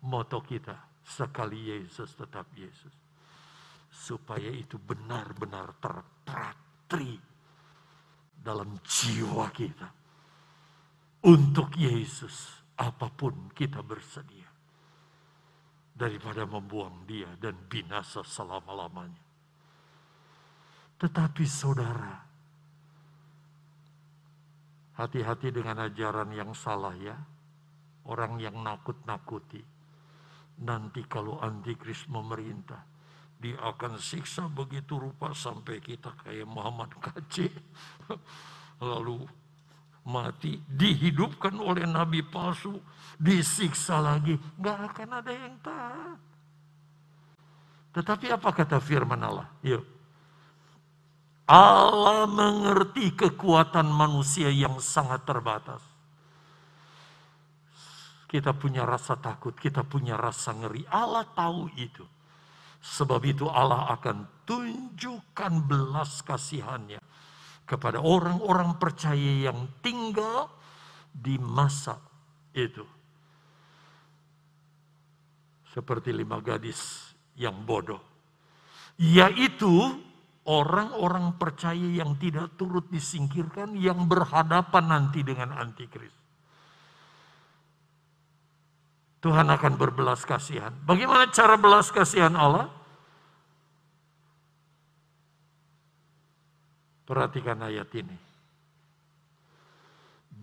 moto 0.00 0.40
kita, 0.40 0.72
sekali 1.04 1.68
Yesus 1.68 2.16
tetap 2.16 2.48
Yesus. 2.56 2.96
Supaya 3.92 4.48
itu 4.48 4.80
benar-benar 4.80 5.76
terpratri 5.84 7.20
dalam 8.40 8.80
jiwa 8.88 9.52
kita. 9.52 9.88
Untuk 11.28 11.76
Yesus, 11.76 12.64
apa 12.80 13.12
pun 13.12 13.52
kita 13.52 13.84
bersedia 13.84 14.39
daripada 16.00 16.48
membuang 16.48 17.04
dia 17.04 17.28
dan 17.36 17.52
binasa 17.68 18.24
selama-lamanya. 18.24 19.20
Tetapi 20.96 21.44
saudara, 21.44 22.24
hati-hati 24.96 25.52
dengan 25.52 25.84
ajaran 25.84 26.32
yang 26.32 26.56
salah 26.56 26.96
ya. 26.96 27.16
Orang 28.08 28.40
yang 28.40 28.56
nakut-nakuti. 28.64 29.60
Nanti 30.64 31.04
kalau 31.04 31.36
antikris 31.44 32.08
memerintah, 32.08 32.80
dia 33.36 33.60
akan 33.60 34.00
siksa 34.00 34.48
begitu 34.48 34.96
rupa 34.96 35.36
sampai 35.36 35.84
kita 35.84 36.16
kayak 36.24 36.48
Muhammad 36.48 36.96
KC. 36.96 37.52
Lalu 38.88 39.24
mati, 40.06 40.56
dihidupkan 40.64 41.56
oleh 41.60 41.84
nabi 41.84 42.24
palsu, 42.24 42.80
disiksa 43.20 44.00
lagi. 44.00 44.36
Nggak 44.56 44.78
akan 44.92 45.08
ada 45.20 45.32
yang 45.32 45.54
taat. 45.60 46.18
Tetapi 47.90 48.26
apa 48.30 48.48
kata 48.54 48.78
firman 48.78 49.20
Allah? 49.20 49.48
Yuk. 49.66 49.84
Allah 51.50 52.30
mengerti 52.30 53.10
kekuatan 53.18 53.90
manusia 53.90 54.46
yang 54.54 54.78
sangat 54.78 55.26
terbatas. 55.26 55.82
Kita 58.30 58.54
punya 58.54 58.86
rasa 58.86 59.18
takut, 59.18 59.58
kita 59.58 59.82
punya 59.82 60.14
rasa 60.14 60.54
ngeri. 60.54 60.86
Allah 60.86 61.26
tahu 61.34 61.66
itu. 61.74 62.06
Sebab 62.78 63.20
itu 63.26 63.50
Allah 63.50 63.90
akan 63.90 64.46
tunjukkan 64.46 65.52
belas 65.66 66.22
kasihannya 66.22 67.09
kepada 67.70 68.02
orang-orang 68.02 68.82
percaya 68.82 69.46
yang 69.46 69.70
tinggal 69.78 70.50
di 71.14 71.38
masa 71.38 72.02
itu. 72.50 72.82
Seperti 75.70 76.10
lima 76.10 76.42
gadis 76.42 77.14
yang 77.38 77.62
bodoh. 77.62 78.02
Yaitu 78.98 79.70
orang-orang 80.50 81.38
percaya 81.38 82.02
yang 82.02 82.18
tidak 82.18 82.58
turut 82.58 82.90
disingkirkan, 82.90 83.78
yang 83.78 84.10
berhadapan 84.10 84.84
nanti 84.90 85.22
dengan 85.22 85.54
antikris. 85.54 86.10
Tuhan 89.22 89.46
akan 89.46 89.72
berbelas 89.78 90.26
kasihan. 90.26 90.74
Bagaimana 90.82 91.30
cara 91.30 91.54
belas 91.54 91.94
kasihan 91.94 92.34
Allah? 92.34 92.79
Perhatikan 97.10 97.58
ayat 97.66 97.90
ini. 97.98 98.30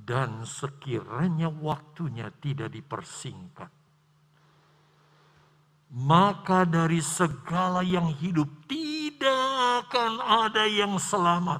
dan 0.07 0.47
sekiranya 0.47 1.51
waktunya 1.51 2.31
tidak 2.39 2.71
dipersingkat, 2.71 3.67
maka 5.91 6.63
dari 6.63 7.03
segala 7.03 7.83
yang 7.83 8.07
hidup 8.15 8.47
tidak 8.71 9.43
akan 9.83 10.23
ada 10.47 10.63
yang 10.63 10.95
selamat. 10.95 11.59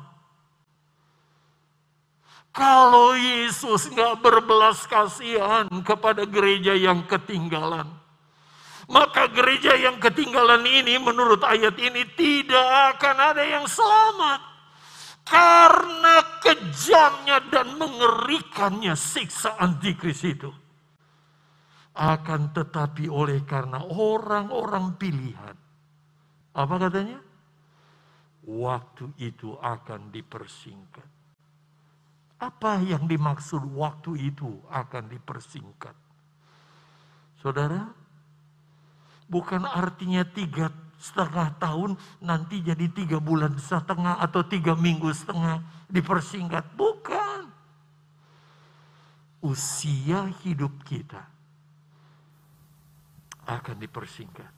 Kalau 2.56 3.20
Yesus 3.20 3.92
nggak 3.92 4.24
berbelas 4.24 4.88
kasihan 4.88 5.68
kepada 5.84 6.24
gereja 6.24 6.72
yang 6.72 7.04
ketinggalan, 7.04 7.86
maka 8.88 9.28
gereja 9.28 9.76
yang 9.76 10.00
ketinggalan 10.00 10.64
ini 10.64 10.96
menurut 11.04 11.44
ayat 11.44 11.76
ini 11.76 12.08
tidak 12.16 12.96
akan 12.96 13.36
ada 13.36 13.44
yang 13.44 13.68
selamat. 13.68 14.57
Karena 15.28 16.40
kejamnya 16.40 17.44
dan 17.52 17.76
mengerikannya 17.76 18.96
siksa 18.96 19.60
antikris 19.60 20.24
itu. 20.24 20.48
Akan 21.98 22.56
tetapi 22.56 23.12
oleh 23.12 23.44
karena 23.44 23.84
orang-orang 23.84 24.96
pilihan. 24.96 25.58
Apa 26.56 26.76
katanya? 26.80 27.20
Waktu 28.48 29.12
itu 29.20 29.60
akan 29.60 30.14
dipersingkat. 30.16 31.10
Apa 32.38 32.80
yang 32.86 33.10
dimaksud 33.10 33.66
waktu 33.76 34.32
itu 34.32 34.62
akan 34.70 35.10
dipersingkat? 35.10 35.98
Saudara, 37.42 37.90
bukan 39.28 39.66
artinya 39.66 40.22
tiga 40.24 40.70
setengah 40.98 41.54
tahun 41.62 41.94
nanti 42.20 42.66
jadi 42.66 42.90
tiga 42.90 43.22
bulan 43.22 43.54
setengah 43.62 44.18
atau 44.18 44.42
tiga 44.42 44.74
minggu 44.74 45.14
setengah 45.14 45.62
dipersingkat. 45.88 46.66
Bukan. 46.74 47.50
Usia 49.46 50.28
hidup 50.42 50.74
kita 50.84 51.22
akan 53.46 53.78
dipersingkat. 53.78 54.50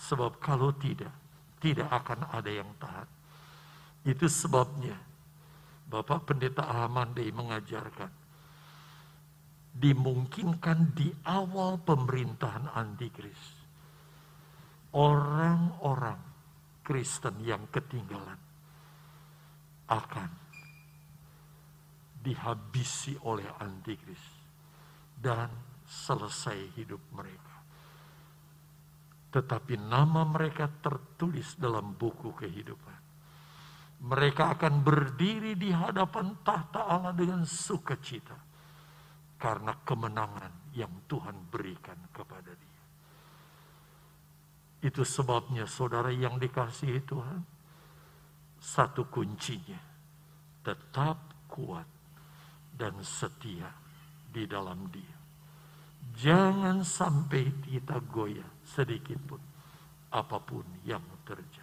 Sebab 0.00 0.40
kalau 0.40 0.72
tidak, 0.72 1.12
tidak 1.60 1.86
akan 1.92 2.24
ada 2.32 2.50
yang 2.50 2.72
tahan. 2.80 3.08
Itu 4.08 4.32
sebabnya 4.32 4.96
Bapak 5.92 6.24
Pendeta 6.24 6.64
Ahmad 6.64 7.12
mengajarkan 7.12 8.08
dimungkinkan 9.76 10.96
di 10.96 11.12
awal 11.28 11.78
pemerintahan 11.84 12.72
antikris 12.74 13.59
orang-orang 14.94 16.18
Kristen 16.82 17.38
yang 17.46 17.70
ketinggalan 17.70 18.38
akan 19.90 20.30
dihabisi 22.20 23.16
oleh 23.24 23.46
antikris 23.58 24.22
dan 25.16 25.48
selesai 25.86 26.78
hidup 26.78 27.00
mereka. 27.14 27.56
Tetapi 29.30 29.78
nama 29.78 30.26
mereka 30.26 30.66
tertulis 30.66 31.54
dalam 31.54 31.94
buku 31.94 32.34
kehidupan. 32.34 32.98
Mereka 34.00 34.58
akan 34.58 34.80
berdiri 34.80 35.54
di 35.54 35.70
hadapan 35.70 36.40
tahta 36.40 36.88
Allah 36.88 37.12
dengan 37.12 37.44
sukacita 37.44 38.34
karena 39.36 39.76
kemenangan 39.84 40.72
yang 40.74 41.04
Tuhan 41.06 41.36
berikan 41.52 41.96
kepada 42.10 42.52
dia. 42.52 42.69
Itu 44.80 45.04
sebabnya 45.04 45.68
saudara 45.68 46.08
yang 46.08 46.40
dikasihi 46.40 47.04
Tuhan, 47.04 47.40
satu 48.56 49.08
kuncinya, 49.12 49.76
tetap 50.64 51.20
kuat 51.48 51.84
dan 52.72 52.96
setia 53.04 53.68
di 54.32 54.48
dalam 54.48 54.88
dia. 54.88 55.16
Jangan 56.16 56.80
sampai 56.80 57.52
kita 57.64 58.00
goyah 58.08 58.48
sedikit 58.64 59.20
pun 59.28 59.40
apa 60.10 60.40
pun 60.40 60.64
yang 60.88 61.04
terjadi. 61.28 61.59